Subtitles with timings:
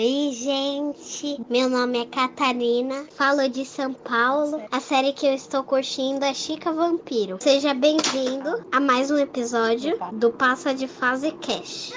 [0.00, 1.44] Oi, gente.
[1.50, 3.04] Meu nome é Catarina.
[3.16, 4.62] Falo de São Paulo.
[4.70, 7.36] A série que eu estou curtindo é Chica Vampiro.
[7.40, 11.92] Seja bem-vindo a mais um episódio do Passa de Fase Cash.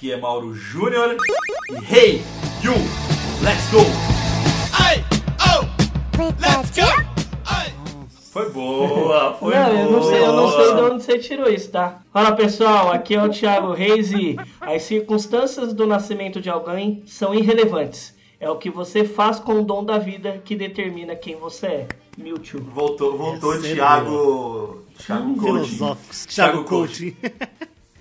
[0.00, 1.14] Aqui é Mauro Júnior.
[1.68, 2.22] E hey,
[2.64, 2.72] you,
[3.44, 3.80] let's go!
[4.72, 5.04] Ai,
[5.46, 7.10] oh, let's go!
[8.32, 9.78] Foi boa, foi não, boa.
[9.78, 12.00] eu não sei, eu não sei de onde você tirou isso, tá?
[12.12, 17.34] Fala pessoal, aqui é o Thiago Reis e as circunstâncias do nascimento de alguém são
[17.34, 18.14] irrelevantes.
[18.38, 21.88] É o que você faz com o dom da vida que determina quem você é.
[22.16, 22.62] Mewtwo.
[22.72, 24.82] Voltou, voltou é Thiago.
[24.96, 25.64] Thiago Coaching.
[25.64, 26.26] filosóficos.
[26.26, 27.16] Thiago Coaching.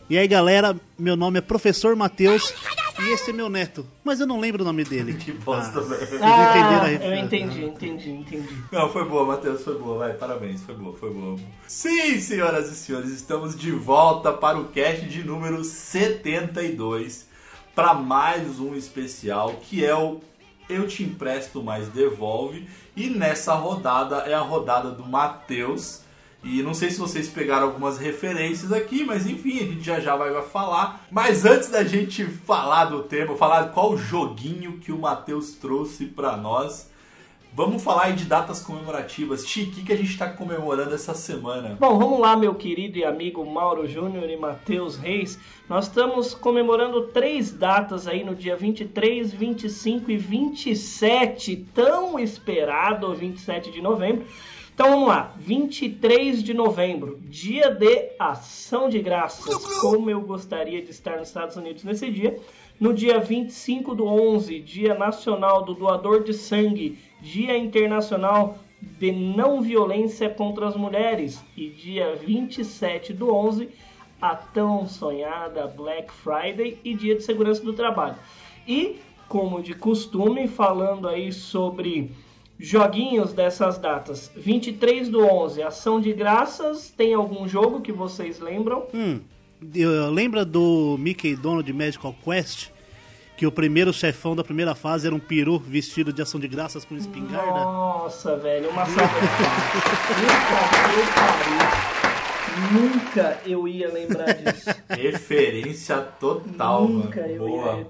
[0.09, 2.53] E aí, galera, meu nome é Professor Matheus
[2.99, 3.85] e esse é meu neto.
[4.03, 5.13] Mas eu não lembro o nome dele.
[5.13, 5.99] Que bosta, velho.
[5.99, 8.63] Vocês entenderam a Ah, eu entendi, entendi, entendi.
[8.71, 11.37] Não, foi boa, Matheus, foi boa, vai, parabéns, foi boa, foi boa.
[11.67, 17.27] Sim, senhoras e senhores, estamos de volta para o cast de número 72
[17.75, 20.19] para mais um especial que é o
[20.67, 22.67] Eu Te Empresto Mais Devolve.
[22.95, 26.01] E nessa rodada é a rodada do Matheus.
[26.43, 30.15] E não sei se vocês pegaram algumas referências aqui, mas enfim, a gente já já
[30.15, 31.05] vai falar.
[31.11, 36.37] Mas antes da gente falar do tema, falar qual joguinho que o Matheus trouxe para
[36.37, 36.89] nós,
[37.51, 39.43] Vamos falar aí de datas comemorativas.
[39.43, 41.75] Ti, o que, que a gente está comemorando essa semana?
[41.79, 45.39] Bom, vamos lá, meu querido e amigo Mauro Júnior e Matheus Reis.
[45.67, 53.71] Nós estamos comemorando três datas aí no dia 23, 25 e 27, tão esperado 27
[53.71, 54.25] de novembro.
[54.79, 59.53] Então vamos lá, 23 de novembro, dia de ação de graças.
[59.81, 62.39] Como eu gostaria de estar nos Estados Unidos nesse dia.
[62.79, 69.61] No dia 25 do 11, dia nacional do doador de sangue, dia internacional de não
[69.61, 71.43] violência contra as mulheres.
[71.57, 73.67] E dia 27 do 11,
[74.21, 78.15] a tão sonhada Black Friday e dia de segurança do trabalho.
[78.65, 82.15] E, como de costume, falando aí sobre
[82.59, 84.29] joguinhos dessas datas.
[84.35, 86.89] 23 do 11, ação de graças.
[86.95, 88.85] Tem algum jogo que vocês lembram?
[88.93, 89.19] Hum,
[89.73, 92.69] eu- lembra do Mickey Donald Magical Quest?
[93.37, 96.83] Que o primeiro chefão da primeira fase era um peru vestido de ação de graças
[96.83, 97.51] com espingarda?
[97.63, 99.13] Nossa, velho, uma salva.
[102.73, 104.69] Nunca eu ia lembrar disso.
[104.89, 107.33] Referência total, Nunca mano.
[107.33, 107.77] eu Boa.
[107.77, 107.87] ia.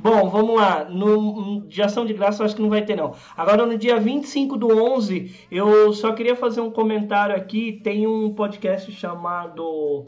[0.00, 0.84] Bom, vamos lá.
[0.84, 3.14] No, de ação de graça acho que não vai ter, não.
[3.36, 7.80] Agora, no dia 25 do 11, eu só queria fazer um comentário aqui.
[7.82, 10.06] Tem um podcast chamado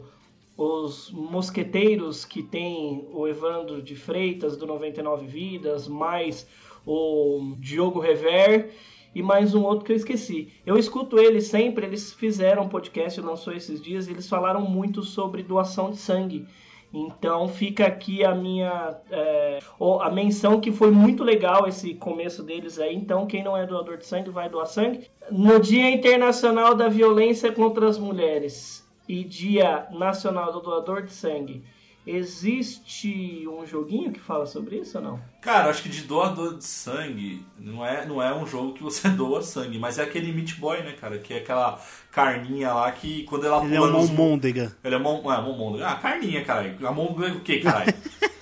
[0.55, 6.47] Os Mosqueteiros, que tem o Evandro de Freitas, do 99 Vidas, mais
[6.85, 8.71] o Diogo Rever
[9.13, 10.53] e mais um outro que eu esqueci.
[10.65, 15.03] Eu escuto eles sempre, eles fizeram um podcast, lançou esses dias, e eles falaram muito
[15.03, 16.47] sobre doação de sangue.
[16.93, 19.59] Então fica aqui a minha é,
[20.01, 22.95] a menção que foi muito legal esse começo deles aí.
[22.95, 25.09] Então quem não é doador de sangue vai doar sangue.
[25.29, 31.63] No Dia Internacional da Violência contra as Mulheres e Dia Nacional do Doador de Sangue,
[32.05, 35.19] existe um joguinho que fala sobre isso ou não?
[35.41, 39.07] Cara, acho que de doador de sangue não é, não é um jogo que você
[39.09, 41.17] doa sangue, mas é aquele Meat Boy, né, cara?
[41.19, 41.79] Que é aquela
[42.11, 44.75] carninha lá que quando ela Ele é pula uma nos- almôndega.
[44.83, 45.31] Ele é mon...
[45.31, 45.87] é, almôndega.
[45.87, 46.75] Ah, carninha, caralho.
[46.87, 47.93] Almôndega é o quê, caralho?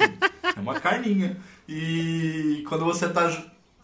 [0.57, 1.37] uma carninha.
[1.67, 3.31] E quando você tá,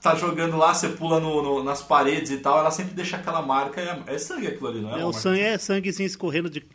[0.01, 3.42] tá jogando lá, você pula no- no- nas paredes e tal, ela sempre deixa aquela
[3.42, 3.81] marca.
[3.81, 5.00] e É, é sangue aquilo ali, não é?
[5.00, 6.66] É, uma o sangue é sanguezinho escorrendo de.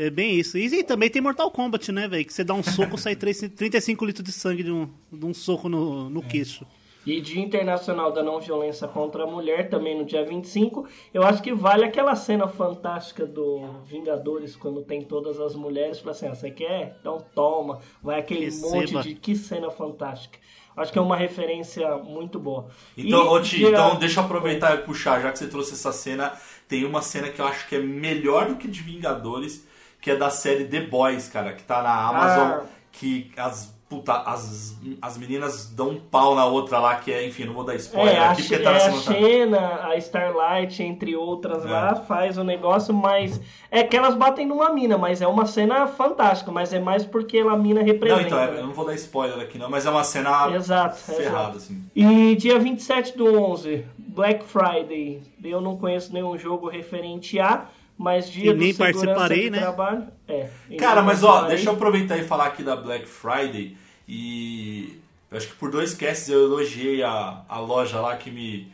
[0.00, 0.56] É bem isso.
[0.56, 2.24] E, e também tem Mortal Kombat, né, velho?
[2.24, 5.34] Que você dá um soco, sai 3 35 litros de sangue de um, de um
[5.34, 6.66] soco no, no queixo.
[7.06, 10.88] E Dia Internacional da Não Violência contra a Mulher, também no dia 25.
[11.12, 15.98] Eu acho que vale aquela cena fantástica do Vingadores, quando tem todas as mulheres.
[15.98, 16.96] Fala assim, ah, você quer?
[17.00, 17.80] Então toma.
[18.02, 18.74] Vai aquele Receba.
[18.74, 19.14] monte de...
[19.14, 20.38] Que cena fantástica.
[20.74, 22.68] Acho que é uma referência muito boa.
[22.96, 25.74] Então, E ô, Ti, dia- então deixa eu aproveitar e puxar, já que você trouxe
[25.74, 26.32] essa cena,
[26.68, 29.66] tem uma cena que eu acho que é melhor do que de Vingadores,
[30.00, 32.62] que é da série The Boys, cara, que tá na Amazon, Ah.
[32.92, 37.44] que as, puta, as, as meninas dão um pau na outra lá, que é, enfim,
[37.44, 39.26] não vou dar spoiler É, a, aqui, porque tá é na a segunda temporada.
[39.28, 41.68] Xena, a Starlight, entre outras É.
[41.68, 45.86] lá, faz o negócio, mas é que elas batem numa mina, mas é uma cena
[45.88, 48.22] fantástica, mas é mais porque a mina Não, representa.
[48.26, 51.26] então, é, eu não vou dar spoiler aqui não, mas é uma cena Exato, ferrada,
[51.28, 51.56] exato.
[51.58, 51.84] assim.
[51.94, 55.20] E dia 27 do 11, Black Friday.
[55.42, 57.64] Eu não conheço nenhum jogo referente a,
[58.00, 59.58] mas dia E nem participarei, de né?
[59.58, 60.06] trabalho.
[60.26, 60.48] É.
[60.78, 63.76] Cara, mas ó, deixa eu aproveitar e falar aqui da Black Friday
[64.08, 64.98] e
[65.30, 68.72] eu acho que por dois casts eu elogiei a, a loja lá que me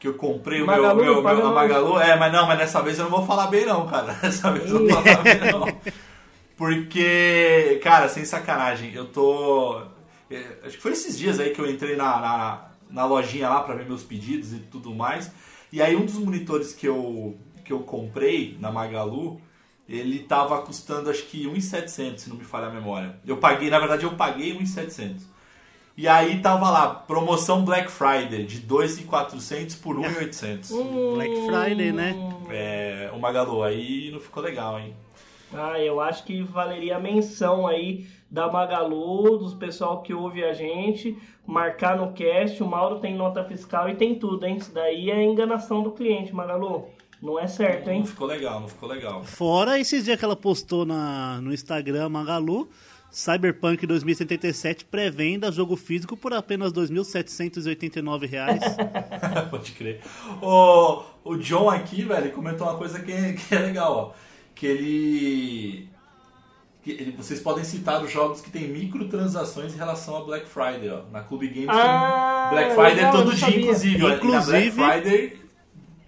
[0.00, 1.54] que eu comprei o Magalu, meu, meu, meu a nós.
[1.54, 2.00] Magalu.
[2.00, 4.14] É, mas não, mas dessa vez eu não vou falar bem não, cara.
[4.20, 5.80] Dessa vez eu não vou falar bem não.
[6.56, 9.80] Porque, cara, sem sacanagem, eu tô
[10.28, 13.60] é, acho que foi esses dias aí que eu entrei na, na, na lojinha lá
[13.60, 15.30] pra ver meus pedidos e tudo mais.
[15.72, 17.38] E aí um dos monitores que eu
[17.70, 19.40] que eu comprei na Magalu,
[19.88, 23.14] ele tava custando acho que 1.700, se não me falha a memória.
[23.24, 25.20] Eu paguei, na verdade eu paguei 1.700.
[25.96, 31.14] E aí tava lá, promoção Black Friday de 2.400 por 1.800.
[31.14, 32.16] Black Friday, né?
[32.50, 34.94] É, o Magalu, aí não ficou legal, hein?
[35.52, 40.52] Ah, eu acho que valeria a menção aí da Magalu, dos pessoal que ouve a
[40.52, 44.56] gente, marcar no cast, o Mauro tem nota fiscal e tem tudo, hein?
[44.56, 46.86] Isso daí é enganação do cliente, Magalu.
[47.22, 48.00] Não é certo, hein?
[48.00, 49.22] Não ficou legal, não ficou legal.
[49.24, 52.68] Fora esses dias que ela postou na, no Instagram, Magalu,
[53.10, 58.60] Cyberpunk 2077, pré-venda, jogo físico por apenas 2.789 reais.
[59.50, 60.00] Pode crer.
[60.40, 64.30] O, o John aqui, velho, comentou uma coisa que, é- que é legal, ó.
[64.54, 65.88] Que ele,
[66.82, 70.88] que ele- Vocês podem citar os jogos que tem microtransações em relação a Black Friday,
[70.90, 71.02] ó.
[71.10, 73.60] Na Clube Games Ah, tem Black Friday legal, todo dia, sabia.
[73.60, 73.94] inclusive.
[73.94, 73.98] ó.
[73.98, 75.39] E na Black Inclusive- Friday.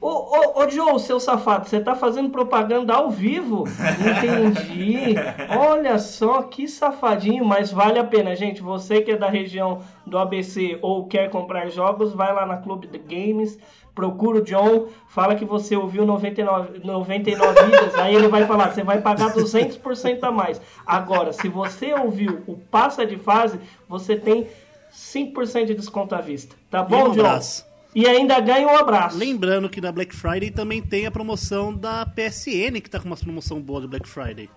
[0.02, 3.62] Ô, ô, ô, Joe, seu safado, você tá fazendo propaganda ao vivo?
[4.00, 5.14] Entendi.
[5.56, 8.60] Olha só que safadinho, mas vale a pena, gente.
[8.60, 12.88] Você que é da região do ABC ou quer comprar jogos, vai lá na Clube
[12.88, 13.56] de Games,
[13.94, 18.82] procura o John, fala que você ouviu 99, 99 vidas, aí ele vai falar, você
[18.82, 20.60] vai pagar 200% a mais.
[20.84, 24.48] Agora, se você ouviu o Passa de Fase, você tem
[24.92, 26.56] 5% de desconto à vista.
[26.68, 27.20] Tá bom, um John?
[27.20, 27.71] abraço.
[27.94, 29.18] E ainda ganha um abraço.
[29.18, 33.16] Lembrando que na Black Friday também tem a promoção da PSN, que tá com uma
[33.16, 34.48] promoção boa de Black Friday.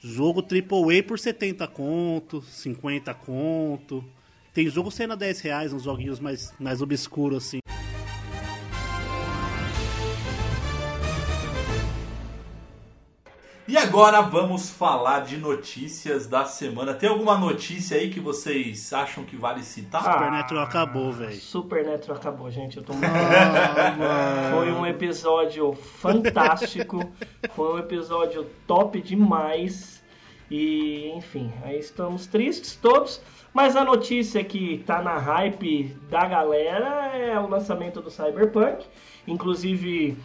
[0.00, 4.04] Jogo AAA por 70 conto, 50 conto.
[4.54, 7.58] Tem jogo sendo a 10 reais, uns joguinhos mais, mais obscuros assim.
[13.72, 16.92] E agora vamos falar de notícias da semana.
[16.92, 20.06] Tem alguma notícia aí que vocês acham que vale citar?
[20.06, 21.40] Ah, Supernatural acabou, velho.
[21.40, 22.76] Supernatural acabou, gente.
[22.76, 23.06] Eu tô muito...
[23.06, 27.10] Ah, Foi um episódio fantástico.
[27.54, 30.04] Foi um episódio top demais.
[30.50, 33.22] E, enfim, aí estamos tristes todos.
[33.54, 38.84] Mas a notícia que tá na hype da galera é o lançamento do Cyberpunk.
[39.26, 40.18] Inclusive,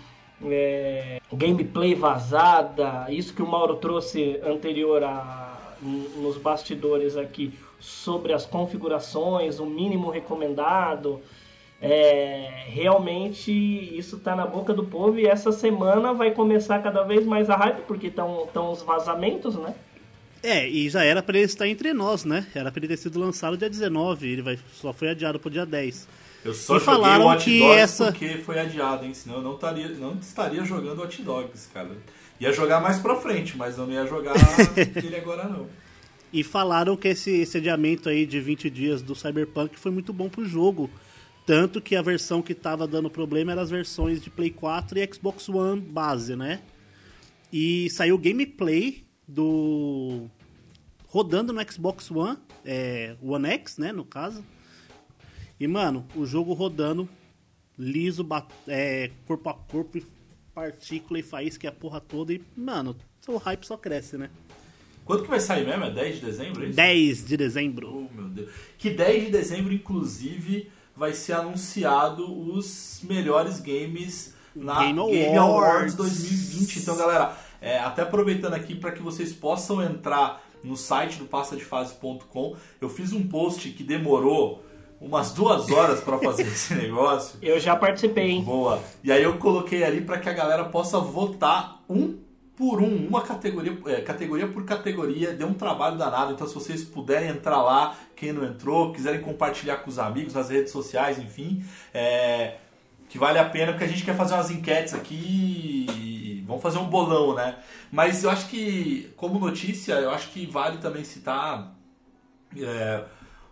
[0.46, 3.08] é, gameplay vazada.
[3.10, 10.10] Isso que o Mauro trouxe anterior a, nos bastidores aqui sobre as configurações, o mínimo
[10.10, 11.22] recomendado.
[11.80, 17.24] É, realmente isso tá na boca do povo e essa semana vai começar cada vez
[17.26, 19.76] mais a hype, porque estão os vazamentos, né?
[20.42, 22.48] É, e já era pra ele estar entre nós, né?
[22.56, 25.66] Era pra ele ter sido lançado dia 19, ele vai, só foi adiado pro dia
[25.66, 26.08] 10.
[26.46, 29.14] Eu só E joguei falaram Watch que Dogs essa- porque foi adiado, hein?
[29.14, 31.90] Senão eu não estaria, não estaria jogando Watch Dogs, cara.
[32.40, 34.34] Ia jogar mais pra frente, mas eu não ia jogar
[34.96, 35.68] ele agora não.
[36.32, 40.30] E falaram que esse, esse adiamento aí de 20 dias do Cyberpunk foi muito bom
[40.30, 40.90] pro jogo.
[41.46, 45.10] Tanto que a versão que tava dando problema eram as versões de Play 4 e
[45.14, 46.60] Xbox One base, né?
[47.52, 50.26] E saiu gameplay do.
[51.08, 53.92] rodando no Xbox One, é, One X, né?
[53.94, 54.44] No caso.
[55.60, 57.10] E, mano, o jogo rodando
[57.78, 58.28] liso,
[58.68, 60.00] é, corpo a corpo,
[60.54, 62.34] partícula e faísca e a porra toda.
[62.34, 62.96] E, mano,
[63.28, 64.30] o hype só cresce, né?
[65.06, 65.86] Quando que vai sair mesmo?
[65.86, 66.64] É 10 de dezembro?
[66.64, 66.76] é isso?
[66.76, 68.10] 10 de dezembro.
[68.12, 68.48] Oh, meu
[68.78, 75.94] Que 10 de dezembro, inclusive, vai ser anunciado os melhores games na Game Game Awards
[75.94, 76.80] Awards 2020.
[76.80, 82.56] Então, galera, é, até aproveitando aqui para que vocês possam entrar no site do passadefase.com,
[82.82, 84.66] eu fiz um post que demorou
[85.00, 87.40] umas duas horas para fazer esse negócio.
[87.42, 88.44] Eu já participei, hein?
[88.44, 88.82] Boa.
[89.04, 92.18] E aí eu coloquei ali para que a galera possa votar um
[92.58, 95.32] por um, uma categoria, é, categoria por categoria.
[95.32, 96.34] Deu um trabalho danado.
[96.34, 100.50] Então, se vocês puderem entrar lá, quem não entrou, quiserem compartilhar com os amigos nas
[100.50, 101.64] redes sociais, enfim,
[101.94, 102.56] é,
[103.08, 105.86] que vale a pena, porque a gente quer fazer umas enquetes aqui.
[105.94, 107.58] e Vamos fazer um bolão, né?
[107.92, 111.76] Mas eu acho que, como notícia, eu acho que vale também citar
[112.58, 113.04] é,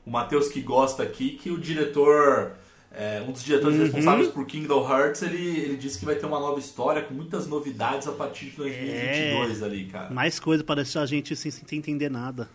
[0.06, 2.54] o Matheus que gosta aqui, que o diretor,
[2.92, 6.40] é, um dos diretores responsáveis por Kingdom Hearts, ele, ele disse que vai ter uma
[6.40, 10.14] nova história com muitas novidades a partir de 2022 ali, cara.
[10.14, 12.48] Mais coisa para deixar a gente sem, sem entender nada.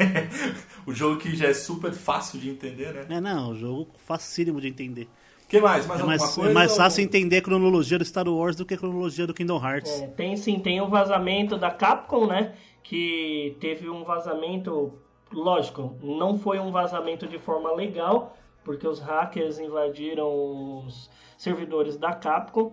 [0.86, 3.06] o jogo que já é super fácil de entender, né?
[3.08, 5.08] É, não, o jogo facílimo de entender.
[5.44, 5.86] O que mais?
[5.86, 6.50] Mais É alguma mais, coisa?
[6.50, 9.32] é mais ou- fácil entender a cronologia do Star Wars do que a cronologia do
[9.32, 9.90] Kingdom Hearts.
[10.02, 12.52] É, tem sim, tem um vazamento da Capcom, né?
[12.82, 14.92] Que teve um vazamento,
[15.32, 22.12] lógico, não foi um vazamento de forma legal, porque os hackers invadiram os servidores da
[22.12, 22.72] Capcom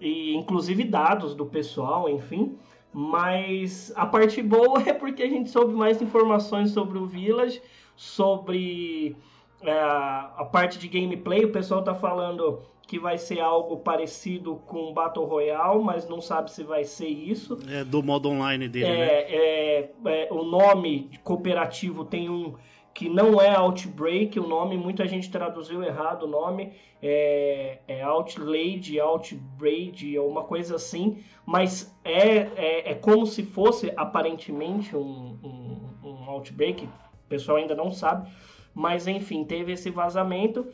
[0.00, 2.58] e inclusive dados do pessoal, enfim.
[2.92, 7.60] Mas a parte boa é porque a gente soube mais informações sobre o Village,
[7.96, 9.16] sobre
[9.60, 11.44] é, a parte de gameplay.
[11.44, 16.50] O pessoal tá falando que vai ser algo parecido com Battle Royale, mas não sabe
[16.50, 17.58] se vai ser isso.
[17.68, 19.06] É, do modo online dele, né?
[19.06, 22.54] É, é, é, o nome cooperativo tem um
[22.92, 26.72] que não é Outbreak, o nome, muita gente traduziu errado o nome,
[27.02, 33.92] é, é Outlade, Outbraid, ou uma coisa assim, mas é, é, é como se fosse
[33.96, 38.30] aparentemente um, um, um Outbreak, o pessoal ainda não sabe,
[38.72, 40.64] mas enfim, teve esse vazamento.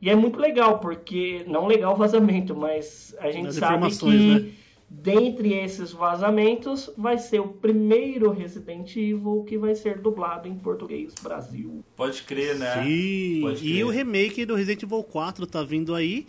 [0.00, 1.44] E é muito legal, porque.
[1.46, 4.50] Não legal o vazamento, mas a gente As sabe que né?
[4.88, 11.14] dentre esses vazamentos vai ser o primeiro Resident Evil que vai ser dublado em português
[11.22, 11.84] Brasil.
[11.94, 12.82] Pode crer, né?
[12.82, 13.40] Sim.
[13.42, 13.84] Pode E crer.
[13.86, 16.26] o remake do Resident Evil 4 tá vindo aí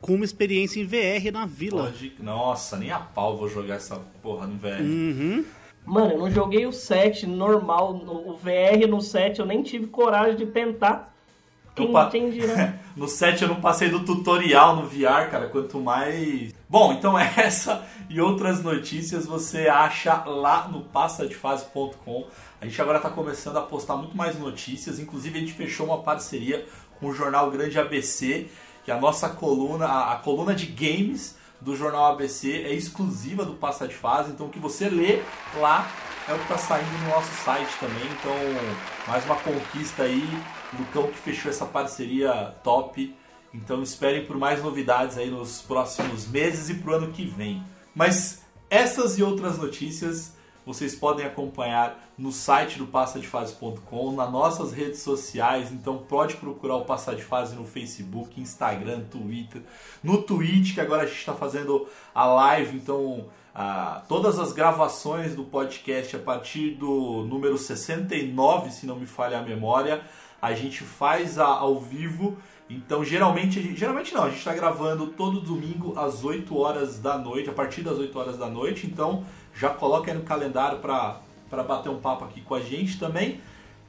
[0.00, 1.84] com uma experiência em VR na vila.
[1.84, 2.12] Pode...
[2.20, 4.84] Nossa, nem a pau vou jogar essa porra no velho.
[4.84, 5.44] Uhum.
[5.86, 9.86] Mano, eu não joguei o 7 normal, no- o VR no 7 eu nem tive
[9.88, 11.13] coragem de tentar.
[11.74, 12.06] Quem Opa.
[12.06, 12.78] entende, né?
[12.94, 16.54] No 7 eu não passei do tutorial no VR, cara, quanto mais.
[16.68, 22.28] Bom, então essa e outras notícias você acha lá no passadefase.com.
[22.60, 26.02] A gente agora tá começando a postar muito mais notícias, inclusive a gente fechou uma
[26.02, 26.64] parceria
[27.00, 28.46] com o jornal Grande ABC,
[28.84, 33.54] que a nossa coluna, a, a coluna de games do jornal ABC é exclusiva do
[33.54, 35.20] Passa de Fase, então o que você lê
[35.56, 35.90] lá
[36.28, 38.06] é o que está saindo no nosso site também.
[38.18, 38.34] Então,
[39.06, 40.26] mais uma conquista aí,
[40.78, 43.14] Lucão que fechou essa parceria top.
[43.52, 47.62] Então, esperem por mais novidades aí nos próximos meses e pro ano que vem.
[47.94, 50.34] Mas essas e outras notícias
[50.66, 56.86] vocês podem acompanhar no site do passadefase.com, nas nossas redes sociais, então pode procurar o
[56.86, 59.62] Passar de Fase no Facebook, Instagram, Twitter,
[60.02, 65.34] no Twitch, que agora a gente está fazendo a live, então ah, todas as gravações
[65.36, 70.02] do podcast a partir do número 69, se não me falha a memória,
[70.42, 72.36] a gente faz a- ao vivo.
[72.68, 77.16] Então, geralmente, gente- geralmente não, a gente está gravando todo domingo às 8 horas da
[77.16, 78.86] noite, a partir das 8 horas da noite.
[78.86, 81.20] Então, já coloca aí no calendário para
[81.62, 83.40] bater um papo aqui com a gente também.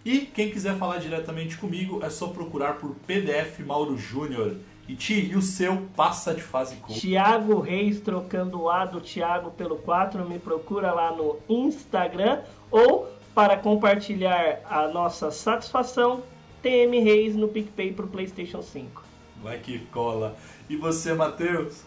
[0.04, 4.58] E quem quiser falar diretamente comigo, é só procurar por PDF Mauro Júnior.
[4.88, 9.02] E Ti, e o seu passa de fase com Tiago Reis trocando o A do
[9.02, 16.24] Thiago pelo 4, me procura lá no Instagram ou para compartilhar a nossa satisfação,
[16.62, 19.04] TM Reis no PicPay pro PlayStation 5.
[19.44, 20.36] Vai que cola.
[20.70, 21.84] E você, Matheus?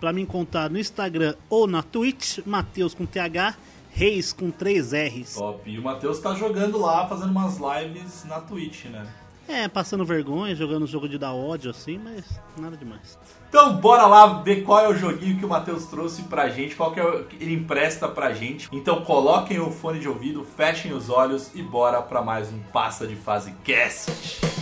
[0.00, 3.56] Pra me encontrar no Instagram ou na Twitch, Matheus com TH,
[3.90, 5.34] Reis com 3 R's.
[5.34, 5.68] Top.
[5.68, 9.06] E o Matheus tá jogando lá, fazendo umas lives na Twitch, né?
[9.50, 12.24] É, passando vergonha, jogando jogo de dar ódio assim, mas
[12.56, 13.18] nada demais.
[13.48, 16.92] Então bora lá ver qual é o joguinho que o Matheus trouxe pra gente, qual
[16.92, 18.68] que é o que ele empresta pra gente.
[18.70, 23.08] Então coloquem o fone de ouvido, fechem os olhos e bora pra mais um Passa
[23.08, 24.59] de Fase Cast.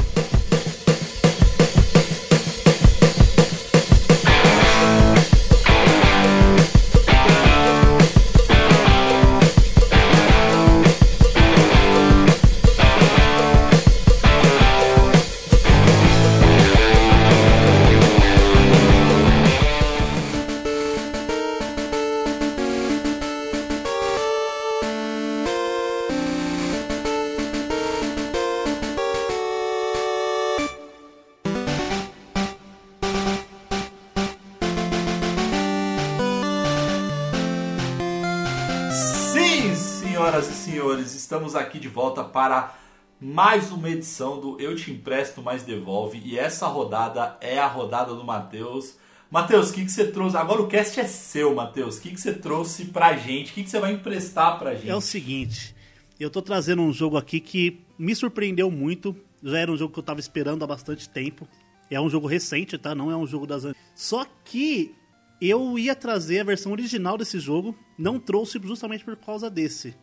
[41.89, 42.77] De volta para
[43.19, 48.15] mais uma edição do Eu Te Empresto Mais Devolve e essa rodada é a rodada
[48.15, 48.97] do Matheus.
[49.31, 50.37] Matheus, o que, que você trouxe?
[50.37, 51.97] Agora o cast é seu, Matheus.
[51.97, 53.53] O que, que você trouxe pra gente?
[53.53, 54.91] O que, que você vai emprestar pra gente?
[54.91, 55.75] É o seguinte,
[56.21, 59.17] eu tô trazendo um jogo aqui que me surpreendeu muito.
[59.43, 61.49] Já era um jogo que eu tava esperando há bastante tempo.
[61.91, 62.95] É um jogo recente, tá?
[62.95, 63.65] Não é um jogo das
[63.95, 64.95] Só que
[65.41, 69.95] eu ia trazer a versão original desse jogo, não trouxe justamente por causa desse.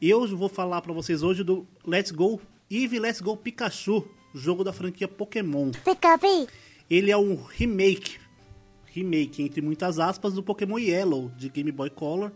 [0.00, 4.72] Eu vou falar pra vocês hoje do Let's Go Eevee Let's Go Pikachu, jogo da
[4.72, 5.70] franquia Pokémon.
[6.90, 8.18] Ele é um remake,
[8.86, 12.32] remake entre muitas aspas do Pokémon Yellow de Game Boy Color,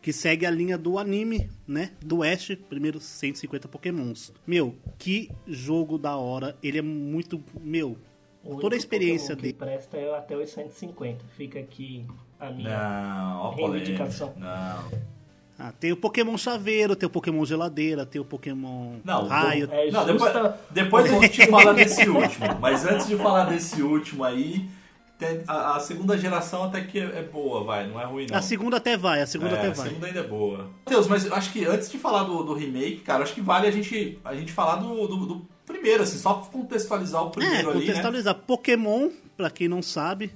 [0.00, 4.32] que segue a linha do anime, né, do Ash, primeiros 150 Pokémons.
[4.46, 7.96] Meu, que jogo da hora, ele é muito, meu,
[8.44, 9.54] O toda a experiência dele.
[9.54, 11.24] presta é até os 150.
[11.36, 12.06] Fica aqui
[12.38, 13.34] a minha.
[13.34, 13.78] Não, polêmica.
[13.78, 14.34] Reivindicação.
[14.36, 15.13] Não.
[15.58, 19.68] Ah, tem o Pokémon Chaveiro, tem o Pokémon Geladeira, tem o Pokémon Não, Raio.
[19.70, 20.32] É Não, depois,
[20.70, 22.46] depois a gente fala desse último.
[22.60, 24.68] Mas antes de falar desse último aí,
[25.16, 28.36] tem- a, a segunda geração até que é, é boa, vai, não é ruim não.
[28.36, 29.86] A segunda até vai, a segunda É, até a vai.
[29.88, 30.70] segunda ainda é boa.
[30.84, 33.70] Matheus, mas acho que antes de falar do, do remake, cara, acho que vale a
[33.70, 37.78] gente, a gente falar do, do, do primeiro, assim, só contextualizar o É, primeiro ali,
[37.78, 37.86] né?
[37.86, 38.34] contextualizar.
[38.34, 40.32] Pokémon, pra quem não sabe,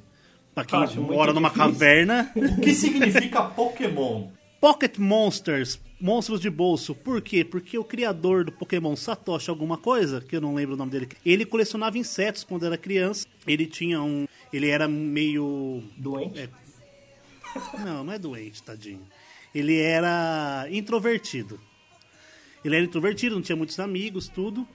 [0.55, 1.73] pra quem muito mora numa difícil.
[1.73, 2.31] caverna.
[2.37, 4.29] O que significa Pokémon?
[4.61, 6.95] Pocket Monsters, monstros de bolso.
[6.95, 7.45] Por quê?
[7.45, 11.09] Porque o criador do Pokémon Satoshi alguma coisa, que eu não lembro o nome dele,
[11.25, 13.27] ele colecionava insetos quando era criança.
[13.47, 16.41] Ele tinha um, ele era meio Doente?
[16.41, 16.49] É.
[17.85, 19.07] não, não é doente, tadinho.
[19.55, 21.61] Ele era introvertido.
[22.65, 24.67] Ele era introvertido, não tinha muitos amigos, tudo.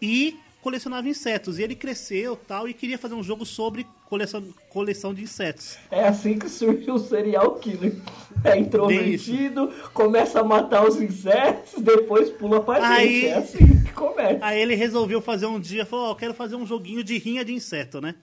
[0.00, 1.58] E colecionava insetos.
[1.58, 5.76] E ele cresceu tal e queria fazer um jogo sobre coleção, coleção de insetos.
[5.90, 7.94] É assim que surge o serial killer.
[8.42, 13.26] É introvertido, começa a matar os insetos, depois pula pra Aí- gente.
[13.26, 14.38] É assim que começa.
[14.40, 17.44] Aí ele resolveu fazer um dia, falou, ó, eu quero fazer um joguinho de rinha
[17.44, 18.14] de inseto, né?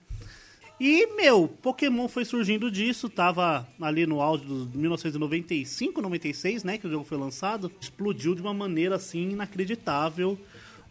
[0.80, 6.88] E, meu, Pokémon foi surgindo disso, tava ali no auge dos 1995, 96, né, que
[6.88, 7.70] o jogo foi lançado.
[7.80, 10.36] Explodiu de uma maneira, assim, inacreditável.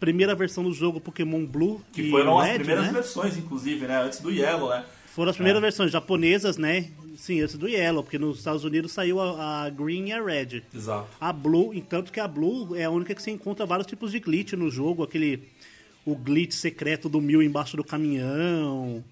[0.02, 2.92] Primeira versão do jogo, Pokémon Blue Que foram as primeiras né?
[2.92, 4.02] versões, inclusive, né?
[4.02, 4.84] Antes do Yellow, né?
[5.06, 5.62] Foram as primeiras É.
[5.62, 6.90] versões japonesas, né?
[7.16, 10.62] Sim, antes do Yellow, porque nos Estados Unidos saiu a, a Green e a Red.
[10.74, 11.06] Exato.
[11.20, 14.18] A Blue, entanto que a Blue é a única que você encontra vários tipos de
[14.18, 15.40] glitch no jogo, aquele
[16.04, 19.04] o glitch secreto do mil embaixo do caminhão,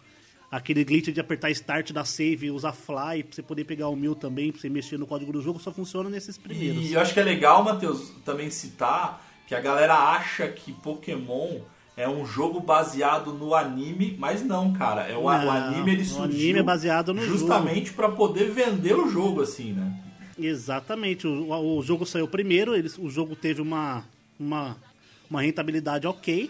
[0.51, 3.95] aquele glitch de apertar start da save e usar fly pra você poder pegar o
[3.95, 6.85] mil também, pra você mexer no código do jogo, só funciona nesses primeiros.
[6.91, 11.59] E eu acho que é legal, Matheus, também citar que a galera acha que Pokémon
[11.97, 15.09] é um jogo baseado no anime, mas não, cara.
[15.09, 18.49] É o, o Não, anime ele o surgiu anime é baseado no justamente pra poder
[18.53, 19.93] vender o jogo assim, né?
[20.39, 24.05] Exatamente, o, o jogo saiu primeiro, eles, o jogo teve uma,
[24.39, 24.77] uma,
[25.29, 26.49] uma rentabilidade ok,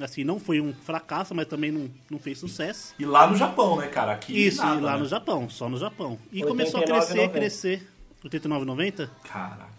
[0.00, 2.94] assim, não foi um fracasso, mas também não, não fez sucesso.
[2.96, 4.12] E lá no Japão, né, cara?
[4.12, 4.98] Aqui Isso, nada, e lá né?
[5.00, 6.16] no Japão, só no Japão.
[6.32, 6.46] E 89,90.
[6.46, 7.88] começou a crescer, crescer.
[8.24, 9.10] 89,90?
[9.24, 9.75] Caraca.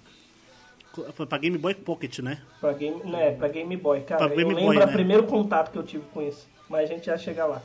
[1.13, 2.41] Foi pra Game Boy Pocket, né?
[2.59, 4.27] Pra Game, né, pra Game Boy, cara.
[4.27, 4.93] Pra Game eu Boy, lembro o né?
[4.93, 6.47] primeiro contato que eu tive com isso.
[6.69, 7.61] Mas a gente já chega lá.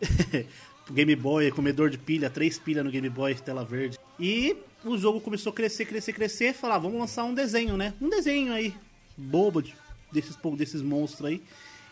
[0.90, 3.98] Game Boy, comedor de pilha, três pilhas no Game Boy, tela verde.
[4.20, 6.52] E o jogo começou a crescer, crescer, crescer.
[6.54, 7.92] Falar, vamos lançar um desenho, né?
[8.00, 8.72] Um desenho aí,
[9.16, 9.74] bobo, de-
[10.12, 11.42] desses, desses monstros aí.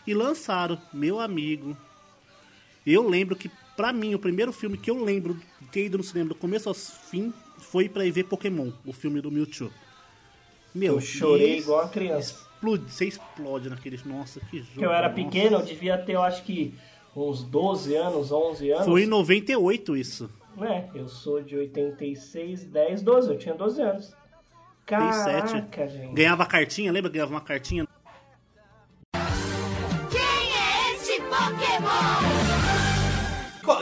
[0.07, 1.75] E lançaram, meu amigo.
[2.85, 5.37] Eu lembro que, pra mim, o primeiro filme que eu lembro
[5.71, 9.19] ter ido no cinema do começo ao fim foi pra ir ver Pokémon, o filme
[9.19, 9.71] do Mewtwo.
[10.75, 12.33] Meu, Eu chorei igual uma criança.
[12.33, 13.97] explode, você explode naquele.
[14.03, 14.71] Nossa, que jogo.
[14.73, 15.23] Porque eu era nossa.
[15.23, 16.73] pequeno, eu devia ter, eu acho que,
[17.15, 18.85] uns 12 anos, 11 anos.
[18.85, 20.29] Foi em 98 isso.
[20.57, 20.89] Né?
[20.93, 23.29] Eu sou de 86, 10, 12.
[23.29, 24.13] Eu tinha 12 anos.
[24.85, 26.13] Caraca, gente.
[26.13, 27.87] Ganhava cartinha, lembra que ganhava uma cartinha?
[30.11, 32.35] Quem é esse Pokémon?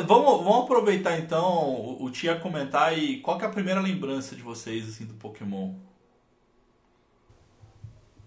[0.06, 4.36] Vamos, vamos aproveitar então o, o Tia comentar e qual que é a primeira lembrança
[4.36, 5.74] de vocês assim do Pokémon?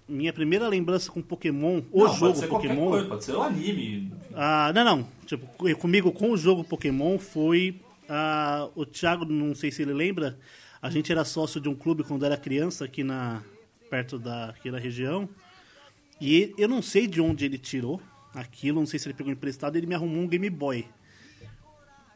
[0.08, 2.90] Minha primeira lembrança com Pokémon, o Não, pode jogo qualquer Pokémon.
[2.90, 4.12] coisa, pode ser o anime.
[4.34, 5.08] Ah, não, não.
[5.26, 7.80] Tipo, co- comigo com o jogo Pokémon foi.
[8.08, 10.38] ah, o Thiago, não sei se ele lembra,
[10.80, 13.42] a gente era sócio de um clube quando era criança aqui na.
[13.90, 15.28] perto da aqui na região.
[16.20, 18.00] E eu não sei de onde ele tirou
[18.32, 20.86] aquilo, não sei se ele pegou emprestado, ele me arrumou um Game Boy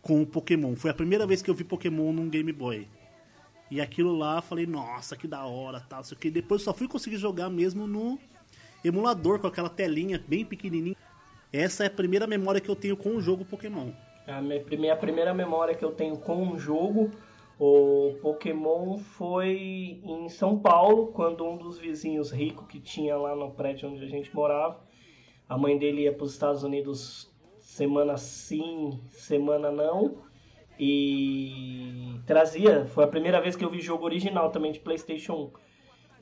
[0.01, 0.77] com o Pokémon.
[0.77, 2.87] Foi a primeira vez que eu vi Pokémon num Game Boy.
[3.71, 6.31] E aquilo lá, falei, nossa, que da hora, tal, sei o que.
[6.31, 8.19] Depois só fui conseguir jogar mesmo no
[8.85, 10.97] emulador, com aquela telinha bem pequenininha.
[11.53, 13.91] Essa é a primeira memória que eu tenho com o jogo Pokémon.
[14.27, 17.11] A minha primeira, a primeira memória que eu tenho com um jogo
[17.63, 23.51] O Pokémon foi em São Paulo, quando um dos vizinhos ricos que tinha lá no
[23.51, 24.81] prédio onde a gente morava,
[25.47, 30.23] a mãe dele ia para os Estados Unidos semana sim, semana não,
[30.83, 35.51] e trazia, foi a primeira vez que eu vi jogo original também de PlayStation 1.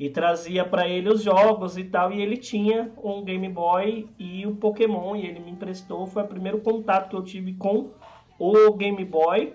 [0.00, 4.44] E trazia para ele os jogos e tal, e ele tinha um Game Boy e
[4.46, 7.92] o Pokémon, e ele me emprestou, foi o primeiro contato que eu tive com
[8.36, 9.54] o Game Boy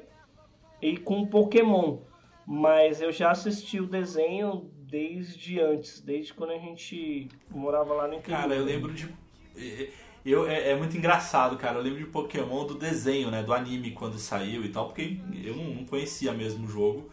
[0.82, 1.98] e com o Pokémon.
[2.46, 8.14] Mas eu já assisti o desenho desde antes, desde quando a gente morava lá no
[8.16, 8.42] interior.
[8.42, 9.14] Cara, eu lembro de.
[10.26, 11.78] Eu, é, é muito engraçado, cara.
[11.80, 13.44] Eu lembro de Pokémon do desenho, né?
[13.44, 17.10] Do anime quando saiu e tal, porque eu não, não conhecia mesmo o jogo.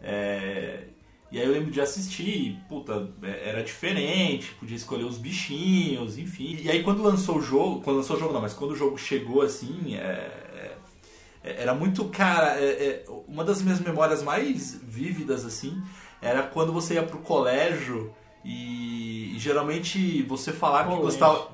[0.00, 0.88] É,
[1.30, 6.18] E aí eu lembro de assistir, e, puta, é, era diferente, podia escolher os bichinhos,
[6.18, 6.58] enfim.
[6.62, 8.98] E aí quando lançou o jogo, quando lançou o jogo não, mas quando o jogo
[8.98, 10.78] chegou assim, é,
[11.42, 15.82] é, era muito, cara, é, uma das minhas memórias mais vívidas assim,
[16.20, 21.48] era quando você ia pro colégio e, e geralmente você falava que gostava.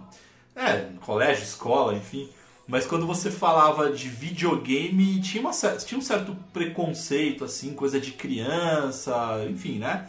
[0.57, 2.29] É, colégio, escola, enfim.
[2.67, 8.13] Mas quando você falava de videogame, tinha, uma, tinha um certo preconceito, assim, coisa de
[8.13, 9.15] criança,
[9.51, 10.09] enfim, né?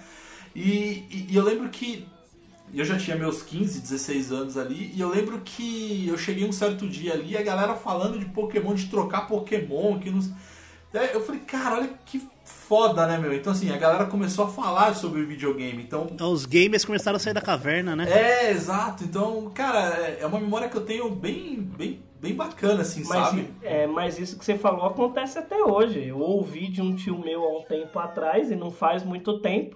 [0.56, 2.08] E, e- e eu lembro que
[2.74, 6.54] eu já tinha meus 15, 16 anos ali, e eu lembro que eu cheguei um
[6.54, 10.22] certo dia ali, a galera falando de Pokémon, de trocar Pokémon, que não.
[10.93, 13.34] Eu falei, cara, olha que foda, né, meu?
[13.34, 15.84] Então, assim, a galera começou a falar sobre videogame.
[15.84, 18.06] Então, Então, Os gamers começaram a sair da caverna, né?
[18.10, 19.04] é, exato.
[19.04, 23.28] Então, cara, é- é uma memória que eu tenho bem, bem, bem bacana, assim, Mas,
[23.28, 23.50] sabe?
[23.62, 26.06] é, mas isso que você falou acontece até hoje.
[26.08, 29.76] Eu ouvi de um tio meu há um tempo atrás, e não faz muito tempo,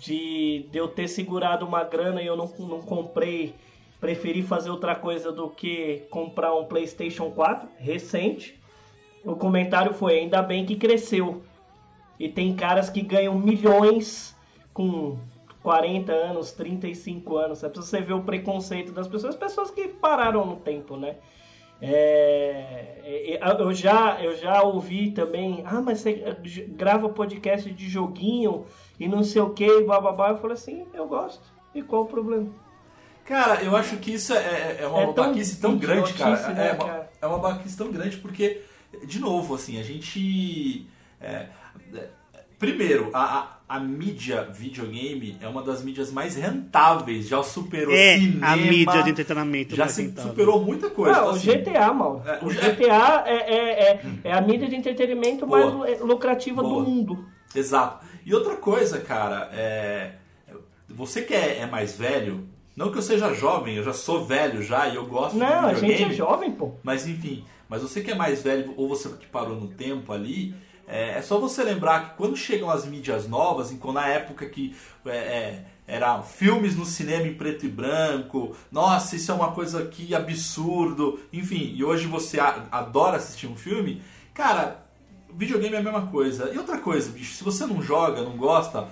[0.00, 3.54] de, de eu ter segurado uma grana e eu não, não comprei,
[4.00, 8.58] preferi fazer outra coisa do que comprar um PlayStation 4 recente.
[9.26, 11.42] O comentário foi: ainda bem que cresceu.
[12.18, 14.34] E tem caras que ganham milhões
[14.72, 15.18] com
[15.62, 17.62] 40 anos, 35 anos.
[17.62, 21.16] É pra você ver o preconceito das pessoas, pessoas que pararam no tempo, né?
[21.82, 26.36] É, é, eu, já, eu já ouvi também, ah, mas você
[26.68, 28.64] grava podcast de joguinho
[28.98, 30.30] e não sei o que, bababá.
[30.30, 31.42] Eu falei assim, eu gosto.
[31.74, 32.48] E qual o problema?
[33.26, 36.48] Cara, eu acho que isso é, é uma É tão babaquice tão grande, cara.
[36.54, 37.10] né, é, uma, cara?
[37.20, 38.62] é uma babaquice tão grande porque,
[39.04, 40.86] de novo, assim, a gente.
[41.20, 41.46] é,
[41.94, 42.08] é,
[42.58, 47.28] primeiro, a, a, a mídia videogame é uma das mídias mais rentáveis.
[47.28, 48.46] Já superou É cinema.
[48.48, 50.30] a mídia de entretenimento Já se rentável.
[50.30, 51.12] superou muita coisa.
[51.12, 52.22] Não, Então, o assim, GTA, mal.
[52.26, 55.70] É, o o GTA é, é, é, é a mídia de entretenimento Boa.
[55.86, 56.82] mais lu- lucrativa Boa.
[56.84, 57.26] do mundo.
[57.54, 58.04] Exato.
[58.24, 60.12] E outra coisa, cara, é.
[60.88, 64.62] Você que é, é mais velho, não que eu seja jovem, eu já sou velho
[64.62, 65.98] já e eu gosto Não, de a videogame.
[65.98, 66.74] gente é jovem, pô.
[66.82, 70.54] Mas enfim, mas você que é mais velho ou você que parou no tempo ali,
[70.86, 74.74] é, é só você lembrar que quando chegam as mídias novas, em, na época que
[75.04, 79.84] é, é, eram filmes no cinema em preto e branco, nossa, isso é uma coisa
[79.86, 84.02] que absurdo, enfim, e hoje você a- adora assistir um filme,
[84.32, 84.84] cara,
[85.34, 86.50] videogame é a mesma coisa.
[86.52, 88.88] E outra coisa, bicho, se você não joga, não gosta,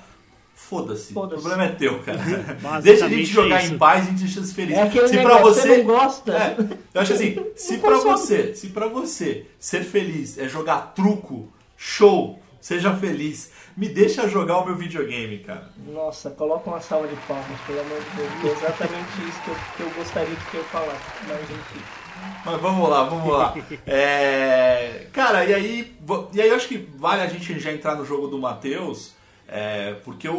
[0.55, 1.11] foda-se.
[1.11, 1.43] o Foda-se.
[1.43, 2.19] problema é teu, cara.
[2.62, 3.75] Basicamente Deixa a gente jogar isso.
[3.75, 4.79] em paz e a gente deixa eles felizes.
[4.79, 6.33] É se negócio, você, você não gosta.
[6.33, 6.57] É,
[6.95, 8.17] eu acho assim, se funciona.
[8.17, 14.59] você, se para você ser feliz é jogar truco, show, seja feliz, me deixa jogar
[14.59, 15.69] o meu videogame, cara.
[15.87, 18.62] Nossa, coloca uma salva de palmas, pelo amor de Deus.
[18.62, 21.03] É exatamente isso que eu, que eu gostaria de que eu falasse.
[21.29, 21.85] Mas enfim.
[22.47, 23.55] Mas vamos lá, vamos lá.
[23.87, 25.97] É, cara, e aí,
[26.33, 29.12] e aí eu acho que vale a gente já entrar no jogo do Matheus,
[29.46, 30.35] é, porque o,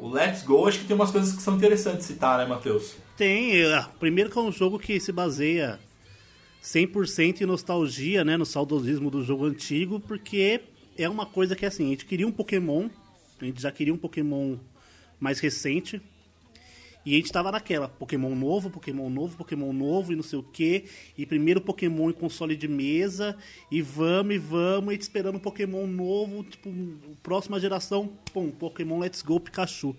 [0.00, 2.96] o, Let's Go acho que tem umas coisas que são interessantes citar, né, Matheus?
[3.16, 5.78] Tem, ah, primeiro que é um jogo que se baseia
[6.62, 10.60] 100% em nostalgia, né, no saudosismo do jogo antigo, porque
[10.96, 12.88] é uma coisa que assim, a gente queria um Pokémon,
[13.40, 14.56] a gente já queria um Pokémon
[15.18, 16.00] mais recente,
[17.06, 20.42] e a gente tava naquela, Pokémon novo, Pokémon novo, Pokémon novo e não sei o
[20.42, 23.38] que, e primeiro Pokémon em console de mesa,
[23.70, 26.68] e vamos, e vamos, e esperando um Pokémon novo, tipo,
[27.22, 29.94] próxima geração, pum, Pokémon Let's Go Pikachu.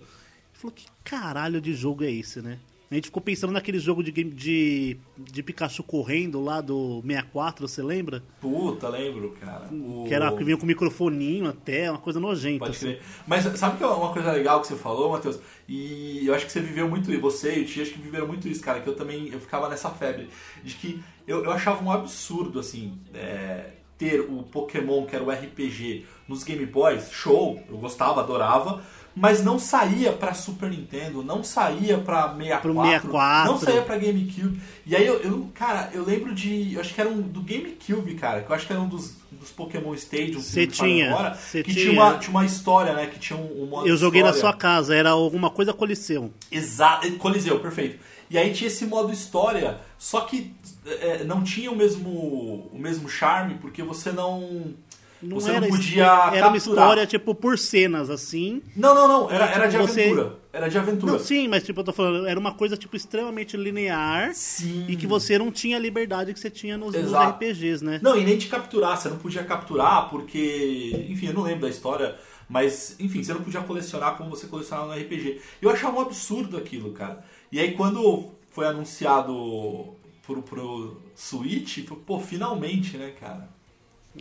[0.52, 2.60] Falou, que caralho de jogo é esse, né?
[2.89, 7.67] A gente ficou pensando naquele jogo de, game- de, de Pikachu correndo lá do 64,
[7.67, 8.23] você lembra?
[8.39, 9.67] Puta, lembro, cara.
[9.73, 12.60] O- Que era que vinha com microfoninho até, uma coisa nojenta.
[12.60, 12.86] Pode assim.
[12.93, 13.02] crer.
[13.28, 15.38] Mas sabe que é uma coisa legal que você falou, Matheus?
[15.67, 17.19] E eu acho que você viveu muito isso.
[17.19, 18.80] Você e o Tia acho que viveram muito isso, cara.
[18.80, 20.30] Que eu também eu ficava nessa febre.
[20.63, 25.30] De que eu, eu achava um absurdo, assim, é, ter o Pokémon, que era o
[25.30, 27.12] RPG, nos Game Boys.
[27.12, 28.82] Show, eu gostava, adorava.
[29.20, 33.52] Mas não saía pra Super Nintendo, não saía pra 64, Pro 64.
[33.52, 34.60] não saía pra GameCube.
[34.86, 38.16] E aí eu, eu- cara, eu lembro de, eu acho que era um do GameCube,
[38.16, 41.64] cara, que eu acho que era um dos, dos Pokémon Stadium, se a tinha, cê
[41.64, 41.86] que tinha.
[41.90, 44.52] tinha uma, tinha uma história, né, que tinha um, um modo Eu joguei na história.
[44.52, 46.32] sua casa, era alguma coisa Coliseu.
[46.52, 48.00] Exato, Coliseu, perfeito.
[48.30, 50.54] E aí tinha esse modo história, só que
[50.86, 54.74] é, não tinha o mesmo, o mesmo charme, porque você não.
[55.22, 56.48] Não você era não podia Era capturar.
[56.50, 58.62] uma história, tipo, por cenas, assim.
[58.76, 59.32] Não, não, não.
[59.32, 60.36] Era, era de Você- aventura.
[60.54, 61.12] Era de aventura.
[61.14, 64.34] Não, sim, mas tipo, eu tô falando, era uma coisa, tipo, extremamente linear.
[64.34, 64.86] Sim.
[64.88, 67.12] E que você não tinha a liberdade que você tinha nos, nos.
[67.14, 68.00] RPGs, né?
[68.02, 68.98] Não, e nem te capturar.
[68.98, 71.08] Você não podia capturar porque.
[71.10, 72.16] Enfim, eu não lembro da história.
[72.50, 75.42] Mas, enfim, você não podia colecionar como você colecionava no RPG.
[75.62, 77.24] Eu achava um absurdo aquilo, cara.
[77.52, 83.50] E aí, quando foi anunciado pro, pro Switch, pô, finalmente, né, cara?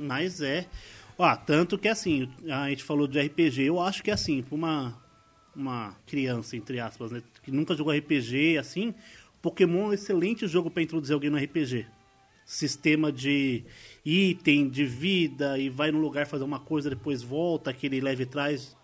[0.00, 0.66] Mas é.
[1.18, 5.02] Ó, tanto que assim, a gente falou de RPG, eu acho que assim, pra uma,
[5.54, 8.94] uma criança, entre aspas, né, que nunca jogou RPG, assim,
[9.40, 11.86] Pokémon é um excelente jogo pra introduzir alguém no RPG.
[12.44, 13.64] Sistema de
[14.04, 18.76] item, de vida, e vai no lugar fazer uma coisa, depois volta, aquele leve traz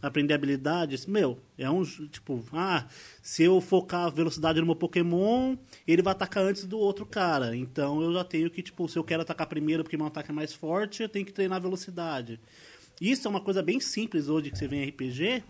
[0.00, 2.86] aprender habilidades, meu, é um tipo, ah,
[3.20, 5.56] se eu focar a velocidade no meu Pokémon,
[5.86, 7.56] ele vai atacar antes do outro cara.
[7.56, 10.34] Então eu já tenho que, tipo, se eu quero atacar primeiro porque meu ataque é
[10.34, 12.38] mais forte, eu tenho que treinar a velocidade.
[13.00, 15.42] Isso é uma coisa bem simples hoje que você vê em RPG.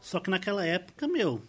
[0.00, 1.40] Só que naquela época, meu,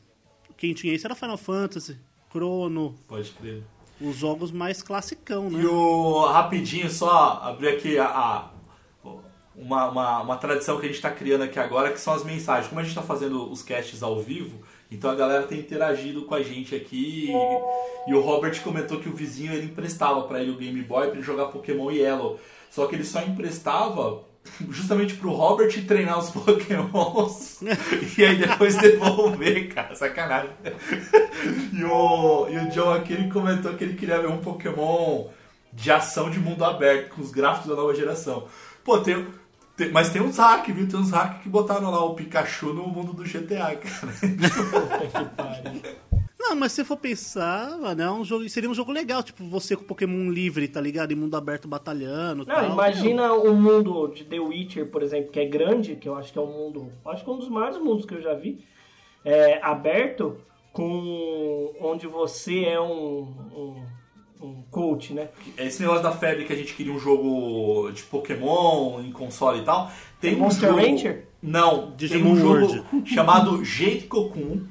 [0.57, 1.97] quem tinha isso era Final Fantasy,
[2.31, 3.63] Chrono, Pode crer.
[4.01, 5.61] os jogos mais classicão, né?
[5.61, 8.51] E o rapidinho, só abrir aqui a, a-
[9.59, 12.67] uma, uma, uma tradição que a gente está criando aqui agora, que são as mensagens.
[12.67, 16.33] Como a gente está fazendo os casts ao vivo, então a galera tem interagido com
[16.33, 17.31] a gente aqui.
[17.31, 21.07] E, e o Robert comentou que o vizinho ele emprestava para ele o Game Boy
[21.07, 22.39] para ele jogar Pokémon Yellow.
[22.71, 24.23] Só que ele só emprestava
[24.69, 27.61] justamente pro Robert treinar os Pokémons
[28.17, 30.51] e aí depois devolver, cara, sacanagem.
[31.73, 35.27] E o, e o John aqui ele comentou que ele queria ver um Pokémon
[35.73, 38.47] de ação de mundo aberto, com os gráficos da nova geração.
[38.83, 39.27] Pô, tem,
[39.79, 40.87] tem- mas tem uns hack, viu?
[40.87, 44.13] Tem uns hack que botaram lá o Pikachu no mundo do GTA, cara.
[46.37, 49.75] Não, mas se for pensar, mano, é um jogo, seria um jogo legal, tipo, você
[49.75, 51.11] com Pokémon livre, tá ligado?
[51.11, 52.71] Em mundo aberto batalhando e Não, tal.
[52.71, 56.39] imagina o mundo de The Witcher, por exemplo, que é grande, que eu acho que
[56.39, 58.65] é um mundo, acho que é um dos maiores mundos que eu já vi,
[59.23, 60.37] é, aberto,
[60.73, 63.83] com onde você é um, um,
[64.41, 65.27] um coach, né?
[65.57, 69.63] Esse negócio da febre que a gente queria um jogo de Pokémon em console e
[69.65, 69.91] tal.
[70.21, 70.81] Tem um Monster jogo...
[70.81, 71.25] Ranger?
[71.41, 72.83] Não, Digimon tem um jogo World.
[73.13, 74.61] chamado Jade Cocoon.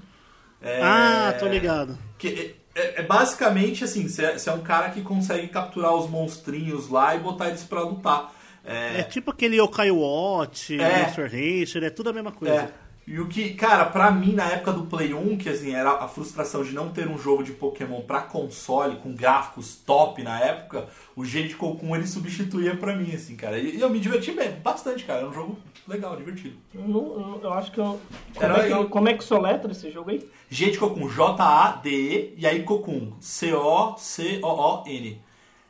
[0.61, 1.98] É, Ah, tô ligado.
[2.18, 5.94] Que é, é- é basicamente assim, você é, você é um cara que consegue capturar
[5.94, 8.33] os monstrinhos lá e botar eles pra lutar.
[8.64, 11.04] É tipo aquele Yokai Watch, É.
[11.04, 12.70] Monster Rancher, é tudo a mesma coisa.
[13.11, 16.07] E o que, cara, pra mim na época do Play 1, que assim, era a
[16.07, 20.88] frustração de não ter um jogo de Pokémon pra console, com gráficos top na época,
[21.16, 23.59] o Jade Cocoon ele substituía pra mim, assim, cara.
[23.59, 25.21] E eu me diverti bastante, cara.
[25.21, 25.57] Era um jogo
[25.88, 26.57] legal, divertido.
[26.75, 27.99] Eu, não- eu- acho que eu...
[28.35, 30.29] Como, Era é que, como é que soletra esse jogo aí?
[30.51, 35.18] Jade Cocoon, J-A-D-E, e aí Cocoon, C-O-C-O-O-N.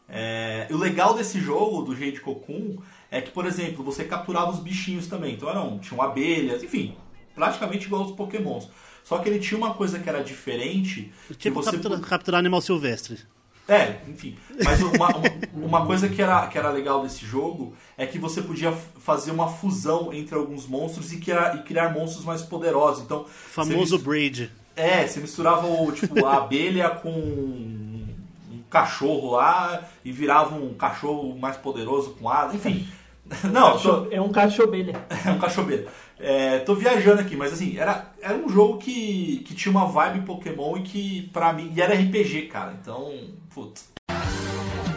[0.08, 2.78] É, e o legal desse jogo, do Jade Cocoon,
[3.12, 5.34] é que, por exemplo, você capturava os bichinhos também.
[5.34, 6.96] Então eram, tinham abelhas, enfim,
[7.38, 8.68] praticamente igual aos Pokémons.
[9.04, 11.10] Só que ele tinha uma coisa que era diferente.
[11.38, 13.18] Tipo você captura- pu- capturar animal silvestre.
[13.66, 14.36] É, enfim.
[14.64, 15.30] Mas uma, uma,
[15.66, 19.48] uma coisa que era, que era legal desse jogo é que você podia fazer uma
[19.48, 23.04] fusão entre alguns monstros e criar, e criar monstros mais poderosos.
[23.04, 24.50] Então, Famoso mis- Braid.
[24.74, 31.38] é, você misturava o, tipo, a abelha com um cachorro lá e virava um cachorro
[31.38, 32.86] mais poderoso com asa, enfim.
[33.52, 34.94] Não, tô, É um cachobelha.
[35.26, 35.68] é um cachorro.
[36.20, 40.26] É, tô viajando aqui, mas assim, era, era um jogo que, que tinha uma vibe
[40.26, 42.76] Pokémon e que, pra mim, e era RPG, cara.
[42.82, 43.20] Então,
[43.54, 43.88] putz.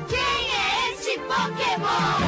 [0.10, 2.28] Quem é esse Pokémon?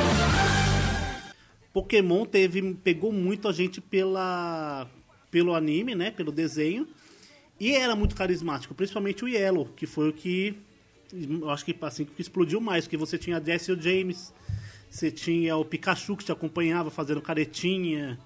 [1.73, 4.87] Pokémon teve, pegou muito a gente pela,
[5.31, 6.11] pelo anime, né?
[6.11, 6.87] Pelo desenho.
[7.59, 10.55] E era muito carismático, principalmente o Yellow, que foi o que
[11.11, 14.33] eu acho que assim que explodiu mais, porque você tinha a Jessie e o James,
[14.93, 18.19] você tinha o Pikachu que te acompanhava fazendo caretinha,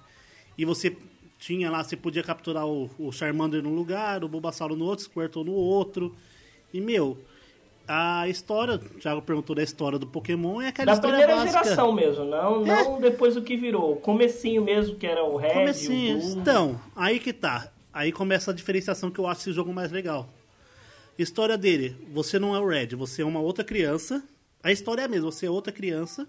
[0.57, 0.95] e você
[1.39, 5.09] tinha lá, você podia capturar o, o Charmander num lugar, o Bulbasaur no outro, o
[5.09, 6.13] Squirtle no outro.
[6.73, 7.17] E meu,
[7.87, 11.63] a história, o Thiago perguntou da história do Pokémon, é aquela Da história primeira básica.
[11.63, 12.83] geração mesmo, não, É.
[12.83, 13.93] não depois do que virou.
[13.93, 16.17] O comecinho mesmo, que era o Red, Comecinho.
[16.17, 16.39] o.
[16.39, 17.71] Então, aí que tá.
[17.93, 20.27] Aí começa a diferenciação que eu acho esse jogo mais legal.
[21.17, 24.23] História dele, você não é o Red, você é uma outra criança.
[24.63, 26.27] A história é a mesma, você é outra criança.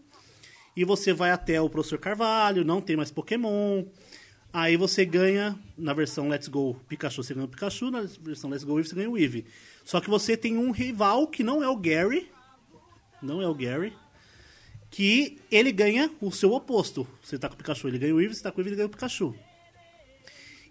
[0.78, 3.82] E você vai até o Professor Carvalho, não tem mais Pokémon.
[4.52, 8.62] Aí você ganha, na versão Let's Go Pikachu, você ganha o Pikachu, na versão Let's
[8.62, 9.44] Go Eevee, você ganha o Eevee.
[9.84, 12.30] Só que você tem um rival que não é o Gary,
[13.20, 13.92] não é o Gary,
[14.88, 17.04] que ele ganha o seu oposto.
[17.24, 18.76] Você tá com o Pikachu, ele ganha o Eevee, você tá com o Eevee, ele
[18.76, 19.34] ganha o Pikachu.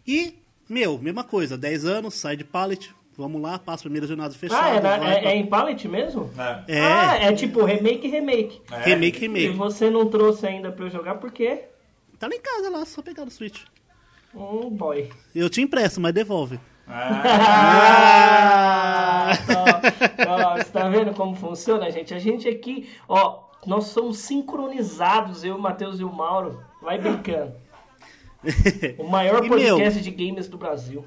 [0.07, 0.35] E,
[0.69, 4.63] meu, mesma coisa, 10 anos, sai de pallet, vamos lá, passa a primeira jornada fechada.
[4.63, 6.29] Ah, é, na- vai é, pra- é em pallet mesmo?
[6.67, 6.77] É.
[6.77, 8.61] É, Ah, é tipo remake, remake.
[8.71, 8.83] É.
[8.83, 9.49] remake, E remake.
[9.49, 11.63] você não trouxe ainda pra eu jogar por quê?
[12.19, 13.63] Tá lá em casa, lá, só pegar no Switch.
[14.35, 15.09] Um boy.
[15.35, 16.59] Eu te empresto, mas devolve.
[16.87, 16.93] Ah,
[19.47, 19.81] tá.
[20.27, 22.13] Ó, você tá vendo como funciona, gente?
[22.13, 26.61] A gente aqui, ó, nós somos sincronizados, eu, o Matheus e o Mauro.
[26.81, 27.53] Vai brincando.
[28.97, 31.03] O maior E, podcast de games do Brasil.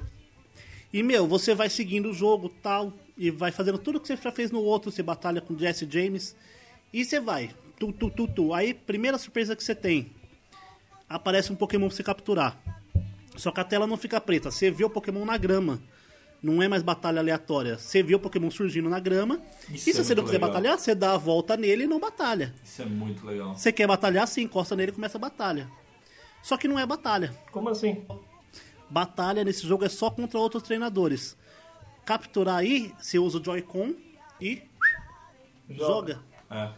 [0.93, 4.31] E, meu, você vai seguindo o jogo tal, e vai fazendo tudo que você já
[4.31, 6.35] fez no outro, você batalha com Jesse James,
[6.91, 7.51] e você vai.
[7.79, 8.53] Tu, tu, tu, tu.
[8.53, 10.11] Aí, primeira surpresa que você tem,
[11.07, 12.57] aparece um Pokémon pra você capturar.
[13.37, 15.81] Só que a tela não fica preta, você vê o Pokémon na grama.
[16.43, 17.77] Não é mais batalha aleatória.
[17.77, 20.49] Você vê o Pokémon surgindo na grama, Isso e se é você não quiser legal.
[20.49, 22.53] batalhar, você dá a volta nele e não batalha.
[22.63, 23.55] Isso é muito legal.
[23.55, 25.69] Você quer batalhar, você encosta nele e começa a batalha.
[26.41, 27.31] Só que não é batalha.
[27.51, 28.03] Como assim?
[28.91, 31.37] Batalha nesse jogo é só contra outros treinadores.
[32.05, 33.93] Capturar aí, você usa o Joy-Con
[34.39, 34.61] e
[35.69, 36.19] joga.
[36.49, 36.69] É.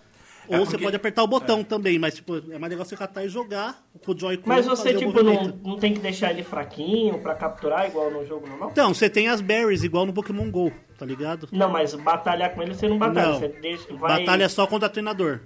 [0.45, 2.97] Ou É você porque- pode apertar o botão também, mas tipo, é mais legal você
[2.97, 4.43] catar e jogar com o Joy-Con.
[4.45, 8.11] Mas e você, o tipo, não, não tem que deixar ele fraquinho pra capturar, igual
[8.11, 8.69] no jogo normal?
[8.71, 11.47] Então, você tem as berries igual no Pokémon GO, tá ligado?
[11.51, 13.27] Não, mas batalhar com ele você não batalha.
[13.31, 13.39] Não.
[13.39, 14.19] Você deixa, vai...
[14.19, 15.39] Batalha só contra treinador.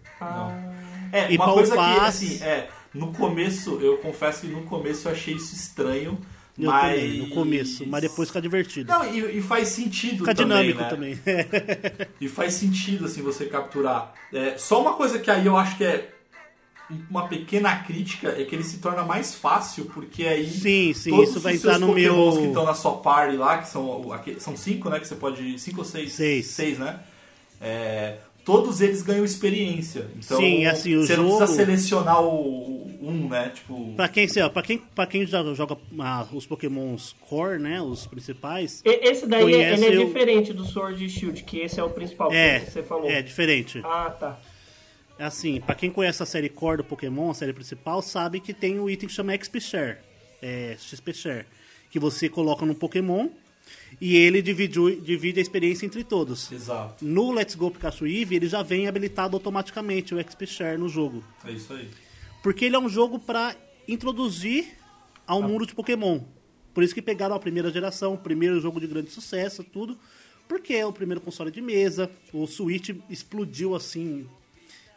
[1.12, 4.64] É, E uma pra coisa que, upar- assim, é, no começo, eu confesso que no
[4.64, 6.20] começo eu achei isso estranho,
[6.58, 7.00] Eu mas...
[7.00, 8.92] também, no começo, mas depois fica divertido.
[8.92, 10.90] Não, e, e faz sentido Fica também, dinâmico né?
[10.90, 11.20] também.
[12.20, 14.14] E faz sentido, assim, você capturar.
[14.34, 16.12] É, só uma coisa que aí eu acho que é
[17.12, 20.50] uma pequena crítica é que ele se torna mais fácil, porque aí...
[20.50, 23.36] Sim, sim, todos isso vai os seus no meu- pokémons que estão na sua party
[23.36, 24.02] lá, que são,
[24.40, 25.00] são cinco, né?
[25.00, 25.60] Que você pode...
[25.60, 26.14] Cinco ou seis?
[26.14, 26.48] Seis.
[26.48, 27.00] Seis, né?
[27.62, 28.18] É,
[28.48, 30.08] todos eles ganham experiência.
[30.16, 33.50] Então, Sim, assim, o você não precisa jogo- selecionar o, o um, né?
[33.54, 33.94] Tipo...
[33.96, 37.82] pra quem, assim, ó, pra quem, pra quem já joga ah, os Pokémons core, né?
[37.82, 38.82] Os principais.
[38.86, 41.84] E- Esse daí Conhece ele é o- diferente do Sword e Shield, que esse é
[41.84, 43.10] o principal É, que você falou.
[43.10, 43.82] é diferente.
[43.84, 44.40] Ah, tá.
[45.20, 48.54] É assim, pra quem conhece a série core do Pokémon, a série principal, sabe que
[48.54, 49.98] tem um item que chama XP Share,
[50.42, 51.46] é, XP Share,
[51.92, 53.28] que você coloca no Pokémon
[54.00, 56.52] e ele divide, o- divide a experiência entre todos.
[56.52, 57.04] Exato.
[57.04, 61.24] No Let's Go Pikachu Eevee, ele já vem habilitado automaticamente o XP Share no jogo.
[61.46, 61.90] É isso aí.
[62.44, 63.56] Porque ele é um jogo pra
[63.88, 64.68] introduzir
[65.26, 66.20] ao mundo de Pokémon.
[66.74, 69.98] Por isso que pegaram a primeira geração, o primeiro jogo de grande sucesso, tudo.
[70.48, 74.28] Porque é o primeiro console de mesa, o Switch explodiu assim.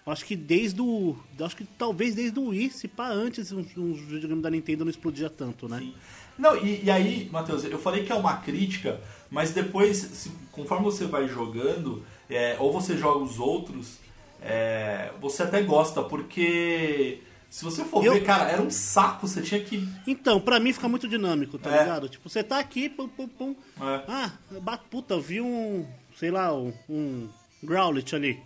[0.07, 1.17] Acho que desde o.
[1.41, 4.91] Acho que talvez desde o Wii, se pá, antes um, um videogame da Nintendo não
[4.91, 5.79] explodia tanto, né?
[5.79, 5.95] Sim.
[6.41, 9.01] Não, e, e aí, Matheus, eu falei que é uma crítica,
[9.31, 13.99] mas depois, se- conforme você vai jogando, é, ou você joga os outros,
[14.43, 19.43] é, você até gosta, porque se você for Eu- ver, cara, era um saco, você
[19.43, 19.87] tinha que.
[20.07, 21.81] Então, pra mim fica muito dinâmico, tá É.
[21.81, 22.09] ligado?
[22.09, 23.55] Tipo, você tá aqui, pum, pum, pum.
[23.81, 24.03] É.
[24.09, 25.87] Ah, puta, eu vi um,
[26.19, 27.29] sei lá, um, um
[27.63, 28.41] Growlithe ali.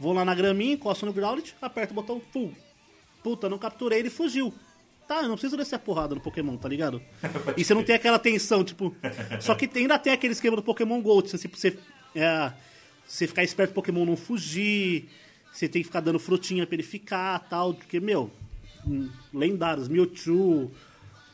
[0.00, 2.52] Vou lá na graminha, encosto no Growlithe, aperto o botão, pum.
[3.22, 4.52] Puta, não capturei, ele fugiu.
[5.06, 7.00] Tá, eu não preciso descer a porrada no Pokémon, tá ligado?
[7.56, 8.94] e você não tem aquela tensão, tipo...
[9.40, 11.78] Só que tem- ainda tem aquele esquema do Pokémon Gold, você, tipo, você,
[12.14, 12.52] é,
[13.06, 15.08] você ficar esperto pro Pokémon não fugir,
[15.52, 18.30] você tem que ficar dando frutinha pra ele ficar, tal, porque, meu...
[18.86, 20.70] hum, Lendários, Mewtwo...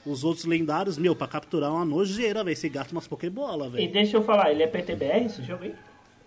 [0.04, 2.56] Os outros lendários, meu, pra capturar uma nojeira, velho.
[2.56, 3.92] Você gasta umas Pokébola, E velho.
[3.92, 5.76] deixa eu falar, ele é PTBR esse jogo aí?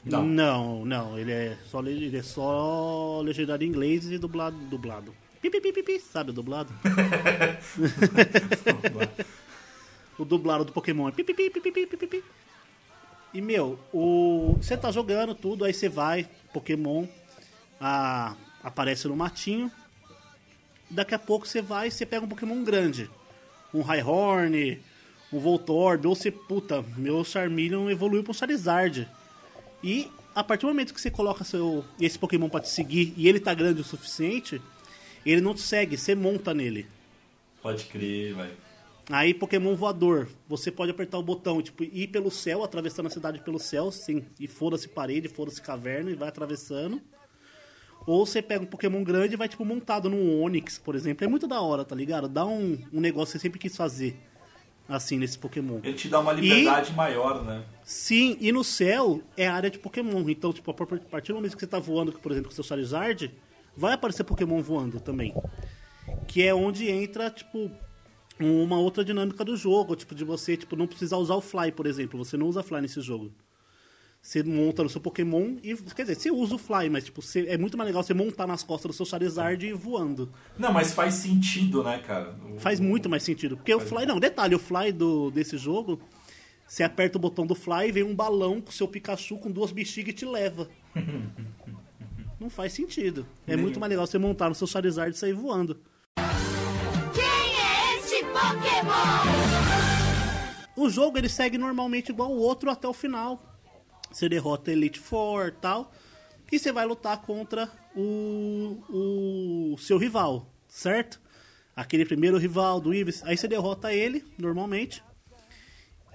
[0.06, 0.24] Não.
[0.24, 4.56] Não, não, ele é só, le- ele é só legendário em inglês e dublado.
[4.70, 5.14] dublado.
[5.50, 6.74] Pipi, sabe o dublado?
[10.18, 12.24] o dublado do Pokémon é pipi.
[13.34, 14.56] E, meu, o...
[14.62, 17.06] você tá jogando tudo, aí você vai, Pokémon
[17.80, 18.34] a...
[18.64, 19.70] aparece no matinho.
[20.90, 23.10] Daqui a pouco você vai e você pega um Pokémon grande.
[23.74, 24.80] Um Rhyhorn,
[25.34, 29.06] um Voltorb, ou você, puta, meu Charmeleon evoluiu pra Charizard.
[29.84, 31.84] E a partir do momento que você coloca seu...
[32.00, 34.62] esse Pokémon pra te seguir e ele tá grande o suficiente,
[35.32, 36.86] ele não te segue, você monta nele.
[37.62, 38.52] Pode crer, vai.
[39.10, 43.40] Aí, Pokémon voador, você pode apertar o botão, tipo, ir pelo céu, atravessando a cidade
[43.40, 47.00] pelo céu, sim, e foda-se parede, foda-se caverna, e vai atravessando.
[48.08, 51.24] Ou você pega um Pokémon grande e vai, tipo, montado num Onix, por exemplo.
[51.24, 52.28] É muito da hora, tá ligado?
[52.28, 54.16] Dá um, um negócio que você sempre quis fazer,
[54.88, 55.80] assim, nesse Pokémon.
[55.84, 57.64] Ele te dá uma liberdade maior, né?
[57.84, 60.28] Sim, e no céu é área de Pokémon.
[60.30, 62.64] Então, tipo, a partir do momento que você tá voando, por exemplo, com o seu
[62.64, 63.32] Charizard,
[63.76, 65.34] vai aparecer Pokémon voando também.
[66.28, 67.70] Que é onde entra, tipo,
[68.40, 71.86] uma outra dinâmica do jogo, tipo, de você tipo, não precisar usar o Fly, por
[71.88, 72.24] exemplo.
[72.24, 73.32] Você não usa Fly nesse jogo.
[74.22, 75.76] Você monta no seu Pokémon e.
[75.76, 78.48] Quer dizer, você usa o Fly, mas tipo, você, é muito mais legal você montar
[78.48, 80.32] nas costas do seu Charizard e ir voando.
[80.58, 82.36] Não, mas faz sentido, né, cara?
[82.56, 83.56] O- Faz muito mais sentido.
[83.56, 84.06] Porque o Fly.
[84.08, 86.00] Não, detalhe, o Fly do, desse jogo.
[86.68, 89.52] Você aperta o botão do Fly e vem um balão com o seu Pikachu com
[89.52, 90.68] duas bexigas e te leva.
[92.40, 93.26] Não faz sentido.
[93.48, 95.80] É muito mais legal você montar no seu Charizard e sair voando.
[97.14, 99.56] Quem é este Pokémon?
[100.76, 103.42] O jogo ele segue normalmente igual o outro até o final.
[104.12, 105.92] Você derrota Elite Four e tal.
[106.52, 111.20] E você vai lutar contra o, o seu rival, certo?
[111.76, 113.24] Aquele primeiro rival do Ives.
[113.24, 115.04] Aí você derrota ele, normalmente.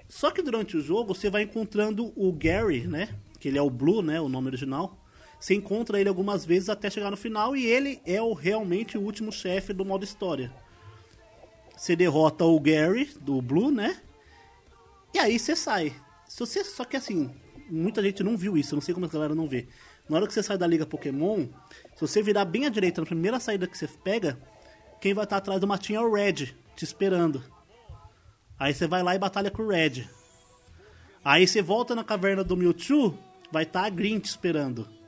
[0.07, 3.15] Só que durante o jogo você vai encontrando o Gary, né?
[3.39, 4.21] Que ele é o Blue, né?
[4.21, 5.00] O nome original.
[5.41, 9.01] Você encontra ele algumas vezes até chegar no final e ele é o, realmente o
[9.01, 10.53] último chefe do modo história.
[11.75, 13.99] Você derrota o Gary, do Blue, né?
[15.11, 15.95] E aí você sai.
[16.27, 17.31] Se você, só que assim,
[17.67, 19.67] muita gente não viu isso, eu não sei como a galera não vê.
[20.07, 21.47] Na hora que você sai da Liga Pokémon,
[21.95, 24.37] se você virar bem à direita na primeira saída que você pega,
[24.99, 27.43] quem vai estar atrás do matinho é o Red, te esperando.
[28.59, 30.07] Aí você vai lá e batalha com o Red.
[31.25, 33.17] Aí você volta na caverna do Mewtwo,
[33.51, 35.00] vai estar a Green te esperando.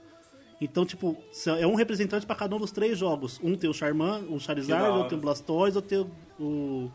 [0.64, 1.18] Então, tipo,
[1.60, 3.38] é um representante para cada um dos três jogos.
[3.44, 6.90] Um tem o Charman, o Charizard, outro tem o Blastoise, outro tem o...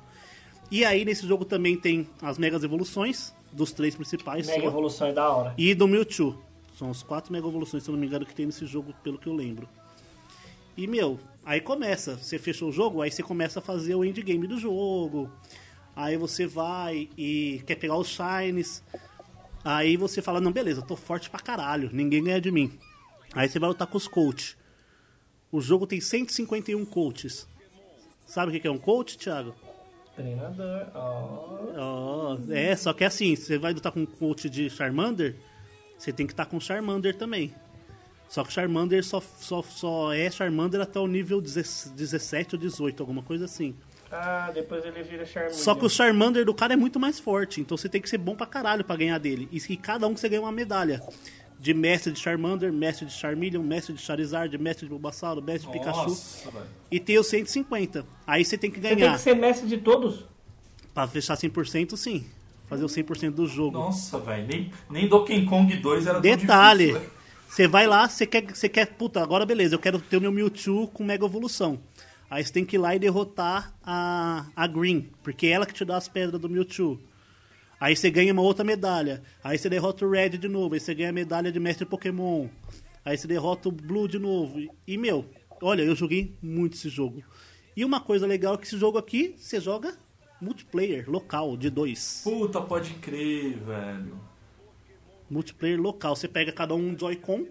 [0.70, 4.46] E aí, nesse jogo também tem as Megas Evoluções, dos três principais.
[4.46, 4.66] Mega só.
[4.68, 5.54] evolução é da hora.
[5.58, 6.42] E do Mewtwo.
[6.78, 9.18] São os quatro Mega Evoluções, se eu não me engano, que tem nesse jogo, pelo
[9.18, 9.68] que eu lembro.
[10.74, 12.16] E, meu, aí começa.
[12.16, 15.30] Você fechou o jogo, aí você começa a fazer o endgame do jogo.
[15.94, 18.82] Aí você vai e quer pegar os Shines.
[19.62, 22.72] Aí você fala, não, beleza, eu tô forte pra caralho, ninguém ganha de mim.
[23.34, 24.56] Aí você vai lutar com os coach.
[25.50, 27.46] O jogo tem 151 coaches.
[28.26, 29.54] Sabe o que que é um coach, Thiago?
[30.14, 30.86] Treinador.
[30.94, 31.58] ó.
[31.76, 35.36] Ó, é, só que assim, você vai lutar com um coach de Charmander,
[35.96, 37.54] você tem que estar com o Charmander também.
[38.28, 42.60] Só que o Charmander só, só, só é Charmander até o nível 10 17 ou
[42.60, 43.74] 18, alguma coisa assim.
[44.10, 45.56] Ah, depois ele vira Charmander.
[45.56, 48.18] Só que o Charmander do cara é muito mais forte, então você tem que ser
[48.18, 49.48] bom pra caralho pra ganhar dele.
[49.50, 51.00] E, e cada um você ganha uma medalha.
[51.58, 55.78] De mestre de Charmander, mestre de Charmeleon, mestre de Charizard, mestre de Bulbasaur, mestre de
[55.78, 56.08] Pikachu.
[56.10, 56.66] Nossa, velho.
[56.90, 58.06] E tem os 150.
[58.26, 59.14] Aí você tem que Você tem ganhar.
[59.14, 60.24] que ser mestre de todos?
[60.94, 62.24] Pra fechar 100%, sim.
[62.68, 63.76] Fazer o 100% do jogo.
[63.76, 64.46] Nossa, velho.
[64.46, 67.10] Nem, nem Donkey Kong 2 era tão Detalhe, difícil,
[67.48, 70.30] você vai lá, você quer, você quer, puta, agora beleza, eu quero ter o meu
[70.30, 71.80] Mewtwo com Mega Evolução.
[72.30, 75.72] Aí você tem que ir lá e derrotar a, a Green, porque é ela que
[75.72, 77.00] te dá as pedras do Mewtwo.
[77.80, 79.22] Aí você ganha uma outra medalha.
[79.42, 82.48] Aí você derrota o Red de novo, aí você ganha a medalha de Mestre Pokémon.
[83.04, 84.58] Aí você derrota o Blue de novo.
[84.86, 85.24] E- meu,
[85.62, 87.22] olha, eu joguei muito esse jogo.
[87.76, 89.96] E uma coisa legal é que esse jogo aqui, você joga
[90.40, 92.20] multiplayer, local, de dois.
[92.24, 94.20] Puta, pode crer, velho.
[95.30, 96.16] multiplayer local.
[96.16, 97.46] Você pega cada um um Joy-Con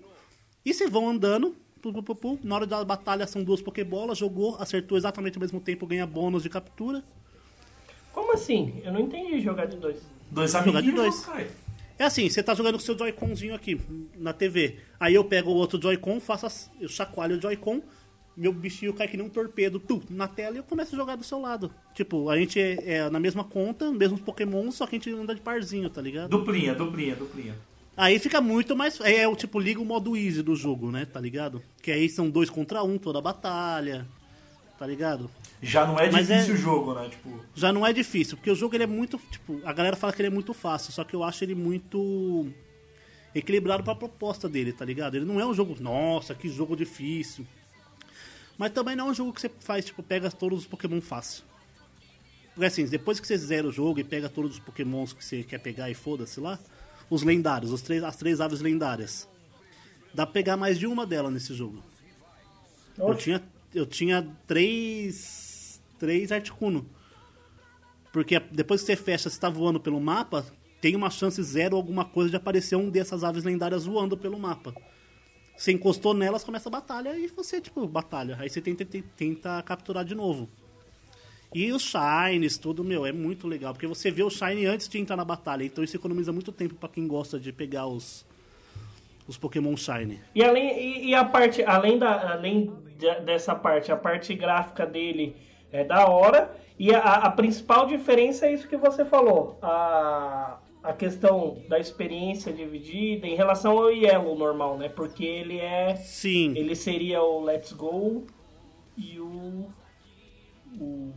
[0.66, 1.56] e vocês vão andando.
[1.82, 2.40] pu, pu, pu, pu.
[2.44, 6.44] Na hora da batalha são duas Pokébolas, jogou, acertou exatamente ao mesmo tempo, ganha bônus
[6.44, 7.04] de captura.
[8.12, 8.82] Como assim?
[8.84, 10.02] Eu não entendi jogar de dois.
[10.32, 11.28] Dois Jogar de dois.
[12.00, 13.80] É assim, você tá jogando com o seu Joy-Conzinho aqui
[14.18, 14.78] na TV.
[15.00, 17.82] Aí eu pego o outro Joy-Con, faço as- eu chacoalho o Joy-Con,
[18.36, 21.16] meu bichinho cai que nem um torpedo tu, na tela e eu começo a jogar
[21.16, 21.72] do seu lado.
[21.96, 25.34] Tipo, a gente é, é na mesma conta, mesmos Pokémon, só que a gente anda
[25.34, 26.30] de parzinho, tá ligado?
[26.30, 27.56] Duplinha, duplinha, duplinha.
[27.96, 29.02] Aí fica muito mais.
[29.02, 31.04] É, é o tipo, liga o modo easy do jogo, né?
[31.06, 31.64] Tá ligado?
[31.82, 34.08] Que aí são dois contra um toda a batalha.
[34.78, 35.32] Tá ligado?
[35.62, 37.10] Já não é Mas difícil é- o jogo, né?
[37.10, 39.20] Tipo, Já não é difícil, porque o jogo ele é muito.
[39.32, 42.48] Tipo, a galera fala que ele é muito fácil, só que eu acho ele muito
[43.34, 45.16] equilibrado pra proposta dele, tá ligado?
[45.16, 47.46] Ele não é um jogo, nossa, que jogo difícil.
[48.58, 51.44] Mas também não é um jogo que você faz, tipo, pega todos os Pokémon fácil.
[52.54, 55.44] Porque assim, depois que você zera o jogo e pega todos os Pokémons que você
[55.44, 56.58] quer pegar e foda-se lá,
[57.10, 59.28] os lendários, os três, as três aves lendárias.
[60.14, 61.84] Dá pra pegar mais de uma delas nesse jogo.
[62.98, 63.44] Eu tinha,
[63.76, 65.47] eu tinha três.
[65.98, 66.86] Três Articuno.
[68.12, 70.46] Porque depois que você fecha, você tá voando pelo mapa,
[70.82, 74.74] tem uma chance zero alguma coisa de aparecer um dessas aves lendárias voando pelo mapa.
[75.56, 78.38] Você encostou nelas, começa a batalha e você, tipo, batalha.
[78.40, 78.86] Aí você tenta,
[79.16, 80.48] tenta, capturar de novo.
[81.54, 83.74] E os shines, tudo, meu, é muito legal.
[83.74, 85.64] Porque você vê o shine antes de entrar na batalha.
[85.64, 88.26] Então isso economiza muito tempo pra quem gosta de pegar os,
[89.28, 90.20] os Pokémon shine.
[90.36, 94.86] E além e, e a parte, além da além de- dessa parte, a parte gráfica
[94.86, 95.36] dele
[95.72, 100.94] é da hora e a, a principal diferença é isso que você falou, a, a
[100.94, 104.88] questão da experiência dividida em relação ao Yellow normal, né?
[104.90, 106.54] Porque ele é Sim.
[106.56, 108.26] ele seria o Let's Go
[108.96, 109.66] e o,
[110.80, 111.12] o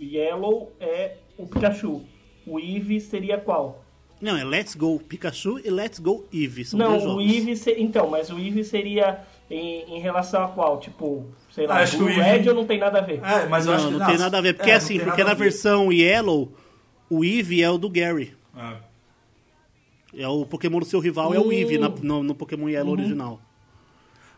[0.00, 2.02] Yellow é o Pikachu.
[2.46, 3.84] O Eevee seria qual?
[4.20, 6.64] Não, é Let's Go Pikachu e Let's Go Eevee.
[6.64, 7.16] São dois Não, jogos.
[7.16, 7.56] o Eevee...
[7.56, 9.20] se- Então, mas o Eevee seria
[9.50, 10.80] em, em relação a qual?
[10.80, 11.24] Tipo,
[11.58, 13.20] sei lá, acho que o Red ou não tem nada a ver?
[13.22, 14.54] É, mas eu Não, acho que não tem nada a ver.
[14.54, 16.52] Porque é, assim, porque na versão Yellow,
[17.10, 18.34] o Eevee é o do Gary.
[18.56, 18.88] É.
[20.22, 21.52] É o Pokémon do seu rival, é o.
[21.52, 23.00] Eevee na- no, no Pokémon Yellow Uhum.
[23.00, 23.40] original.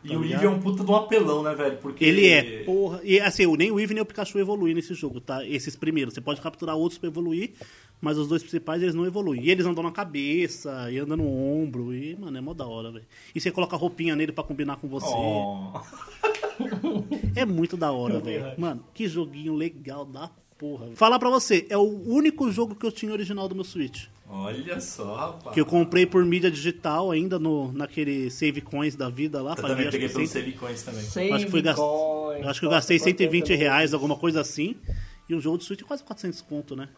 [0.03, 0.43] E Tá o ligado?
[0.43, 1.77] Eevee é um puta de um apelão, né, velho?
[1.77, 3.01] Porque Ele é, porra.
[3.05, 5.47] E assim, o- nem o Eevee nem o Pikachu evoluem nesse jogo, tá?
[5.47, 6.14] Esses primeiros.
[6.14, 7.51] Você pode capturar outros pra evoluir,
[8.01, 9.43] mas os dois principais eles não evoluem.
[9.45, 12.91] E eles andam na cabeça, e andam no ombro, e, mano, é mó da hora,
[12.91, 13.05] velho.
[13.35, 15.07] E você coloca roupinha nele pra combinar com você.
[15.14, 15.79] Oh.
[17.37, 18.53] É muito da hora, velho.
[18.59, 20.85] Mano, que joguinho legal da porra.
[20.87, 20.97] velho.
[20.97, 24.05] Falar pra você, é o único jogo que eu tinha original do meu Switch.
[24.33, 25.53] Olha só, rapaz.
[25.55, 29.53] Que eu comprei por mídia digital ainda no, naquele Save Coins da vida lá.
[29.53, 31.03] Eu também peguei pelos cento- Savicões também.
[31.03, 31.81] Save Acho que, foi gast...
[32.47, 34.77] acho que eu gastei nossa, 120 quanto reais, alguma coisa assim.
[35.29, 36.89] E um jogo de Switch quase 400 conto, né?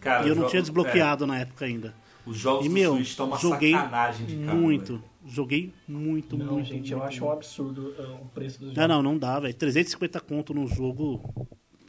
[0.00, 1.88] Cara, e eu não jogo- tinha desbloqueado na época ainda.
[1.88, 4.54] é, os jogos E, do meu, Switch estão uma joguei sacanagem de cara.
[4.56, 4.92] muito.
[4.94, 5.04] velho.
[5.28, 6.66] Joguei muito, Não, muito.
[6.68, 8.88] gente, eu muito, acho um absurdo uh, o preço dos jogos.
[8.88, 9.54] Não, não, não dá, velho.
[9.54, 11.22] 350 conto num jogo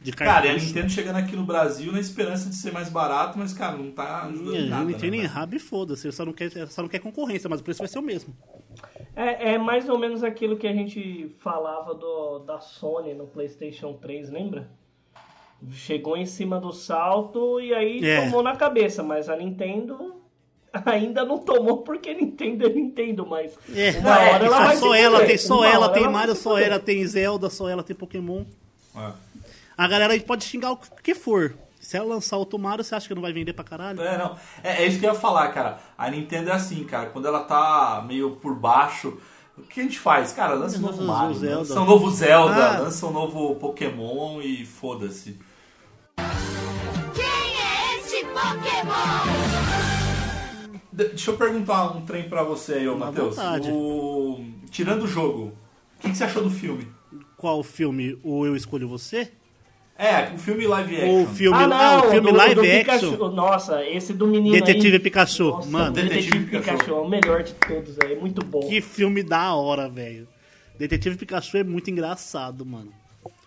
[0.02, 0.66] de Cara, e a cartucho.
[0.66, 4.24] Nintendo chegando aqui no Brasil na esperança de ser mais barato, mas, cara, não tá
[4.24, 4.84] ajudando É, nada.
[4.84, 6.06] não tem né, rabo e foda-se.
[6.06, 8.34] Ele só não, quer, só não quer concorrência, mas o preço vai ser o mesmo.
[9.16, 13.94] É, é mais ou menos aquilo que a gente falava do, da Sony no PlayStation
[13.94, 14.70] 3, lembra?
[15.72, 18.24] Chegou em cima do salto e aí É.
[18.24, 20.19] tomou na cabeça, mas a Nintendo
[20.86, 24.76] ainda não tomou porque Nintendo é Nintendo, mas É, uma é, hora ela só, vai
[24.76, 27.96] só ela tem, só Uma ela tem Mario, só ela tem Zelda, só ela tem
[27.96, 28.44] Pokémon.
[28.96, 29.10] É.
[29.76, 31.54] A galera aí pode xingar o que for.
[31.80, 34.00] Se ela lançar outro Mario, você acha que não vai vender pra caralho?
[34.02, 34.36] É, não.
[34.62, 35.78] É, é isso que eu ia falar, cara.
[35.96, 37.06] A Nintendo é assim, cara.
[37.06, 39.18] Quando ela tá meio por baixo,
[39.56, 40.30] o que a gente faz?
[40.32, 41.56] Cara, lança um novo um Mario, Zelda.
[41.58, 42.78] lança um novo Zelda, Ah.
[42.80, 45.38] lança um novo Pokémon e foda-se.
[47.14, 49.99] Quem é esse Pokémon?
[51.00, 53.36] De- deixa eu perguntar um trem pra você aí, Matheus.
[53.70, 54.44] O...
[54.70, 55.52] Tirando o jogo,
[55.96, 56.86] o que, que você achou do filme?
[57.38, 58.18] Qual filme?
[58.22, 59.32] O Eu Escolho Você?
[59.96, 61.22] É, o filme live action.
[61.22, 63.10] O filme, Ah, ah, não, o filme do, live do action.
[63.12, 63.28] Pikachu.
[63.30, 64.98] Nossa, esse do menino Detetive aí.
[64.98, 65.44] Pikachu.
[65.50, 66.78] Nossa, Mano, Detetive, Detetive Pikachu.
[66.78, 66.90] Pikachu.
[66.90, 68.60] é o melhor de todos, é muito bom.
[68.60, 70.26] que filme da hora, velho.
[70.78, 72.92] Detetive Pikachu é muito engraçado, mano.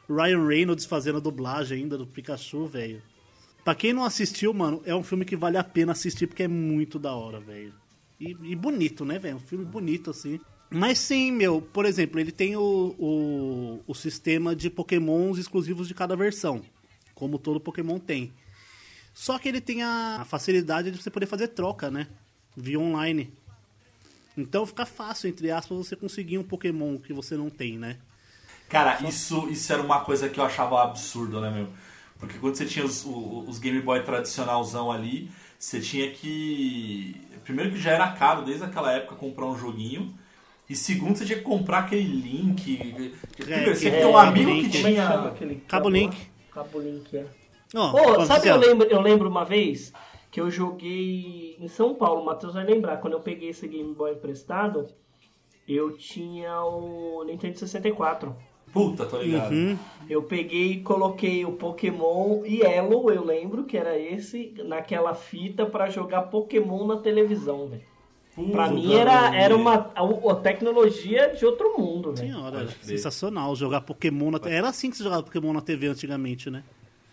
[0.08, 3.02] Ryan Reynolds fazendo a dublagem ainda do Pikachu, velho.
[3.64, 6.48] Pra quem não assistiu, mano, é um filme que vale a pena assistir porque é
[6.48, 7.74] muito da hora, velho.
[8.20, 9.38] E, e bonito, né, velho?
[9.38, 10.40] Um filme bonito, assim.
[10.70, 15.94] Mas sim, meu, por exemplo, ele tem o, o, o sistema de pokémons exclusivos de
[15.94, 16.62] cada versão.
[17.14, 18.34] Como todo Pokémon tem.
[19.14, 22.08] Só que ele tem a, a facilidade de você poder fazer troca, né?
[22.58, 23.32] Via online.
[24.36, 27.98] Então fica fácil, entre aspas, você conseguir um Pokémon que você não tem, né?
[28.68, 31.70] Cara, isso, isso era uma coisa que eu achava absurdo, né, meu?
[32.20, 37.16] Porque quando você tinha os, os Game Boy tradicionalzão ali, você tinha que.
[37.44, 40.14] Primeiro que já era caro desde aquela época comprar um joguinho.
[40.70, 42.78] E segundo, você tinha que comprar aquele link.
[43.36, 44.70] Primeiro, você tinha que ter um é, amigo link.
[44.70, 45.10] que é que tinha.
[45.10, 45.90] aquele Cabo?
[45.90, 46.18] Link.
[46.52, 47.26] Cabo Link, é.
[47.76, 49.92] Ô, ó, sabe, Marcelo, eu lembro, eu lembro uma vez
[50.30, 53.94] que eu joguei em São Paulo, o Matheus vai lembrar, quando eu peguei esse Game
[53.94, 54.88] Boy emprestado,
[55.68, 58.36] eu tinha o Nintendo 64.
[58.74, 59.54] Puta, tô ligado.
[59.54, 59.78] Uhum.
[60.10, 65.90] Eu peguei e coloquei o Pokémon Yellow, eu lembro que era esse, naquela fita pra
[65.90, 67.94] jogar Pokémon na televisão, velho.
[68.52, 72.34] Pra mim era, era uma a, a tecnologia de outro mundo, velho.
[72.34, 76.64] Senhora, sensacional jogar Pokémon na Era assim que se jogava Pokémon na TV antigamente, né?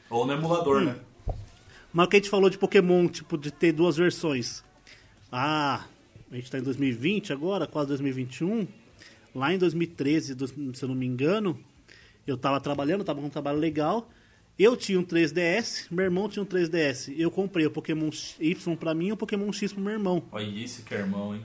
[0.08, 0.96] Ou no emulador, né?
[1.92, 4.64] Mas o que a gente falou de Pokémon, tipo, de ter duas versões.
[5.30, 5.84] Ah,
[6.32, 8.66] a gente tá em 2020 agora, quase 2021.
[9.34, 11.58] Lá em 2013, dos- se eu não me engano,
[12.26, 14.08] eu tava trabalhando, tava com um trabalho legal.
[14.58, 17.14] Eu tinha um 3DS, meu irmão tinha um 3DS.
[17.16, 20.22] Eu comprei o Pokémon Y pra mim e o Pokémon X pro meu irmão.
[20.32, 21.42] Olha isso que é irmão, hein?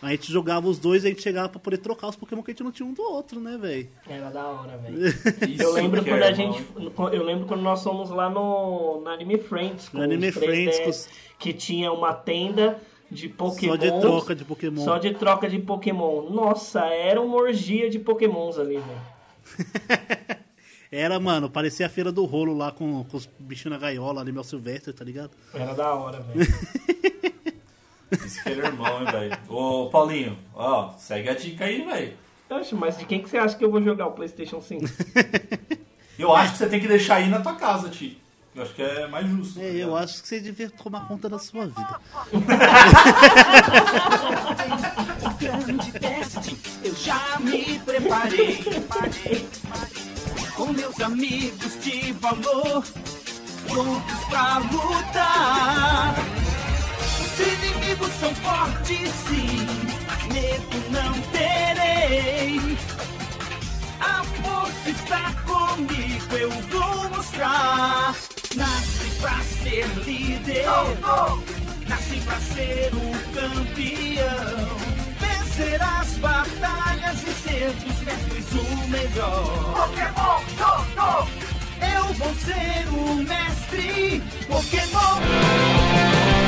[0.00, 2.50] A gente jogava os dois e a gente chegava pra poder trocar os Pokémon que
[2.50, 3.88] a gente não tinha um do outro, né, velho?
[4.08, 4.96] Era da hora, velho.
[5.62, 6.64] Eu lembro que quando é a gente.
[7.12, 9.88] Eu lembro quando nós fomos lá no, no Anime Friends.
[9.88, 11.08] Com No Anime os 3DS, Friends, com os-
[11.38, 12.80] Que tinha uma tenda
[13.12, 13.72] de Pokémon.
[13.72, 14.84] Só de troca de Pokémon.
[14.84, 16.30] Só de troca de Pokémon.
[16.30, 20.42] Nossa, era uma orgia de Pokémons ali, velho.
[20.90, 24.44] Era, mano, parecia a feira do rolo lá com, com os bichinhos na gaiola, Animal
[24.44, 25.30] Silvestre, tá ligado?
[25.54, 26.46] Era da hora, velho.
[28.26, 29.38] Isso que é irmão, hein, velho?
[29.48, 32.12] Ô, Paulinho, ó, segue a dica aí, velho.
[32.50, 34.84] Oxe, mas de quem que você acha que eu vou jogar o PlayStation 5?
[36.18, 38.21] Eu acho que você tem que deixar aí na tua casa, Ti.
[38.54, 39.58] Eu acho que é mais justo.
[39.60, 42.00] É, eu acho que você devia tomar conta da sua vida.
[45.38, 48.62] grande teste, eu já me preparei.
[50.54, 52.84] Com meus amigos de valor,
[53.68, 56.14] prontos pra lutar.
[57.20, 59.66] Os inimigos são fortes, sim,
[60.32, 62.76] medo não terei.
[64.02, 68.14] A força está comigo, eu vou mostrar.
[68.56, 70.66] Nasci pra ser líder,
[71.88, 74.76] nasci pra ser um campeão.
[75.20, 79.72] Vencer as batalhas e ser dos mestres o melhor.
[79.72, 81.28] Pokémon, go, go!
[81.80, 86.41] Eu vou ser o mestre Pokémon.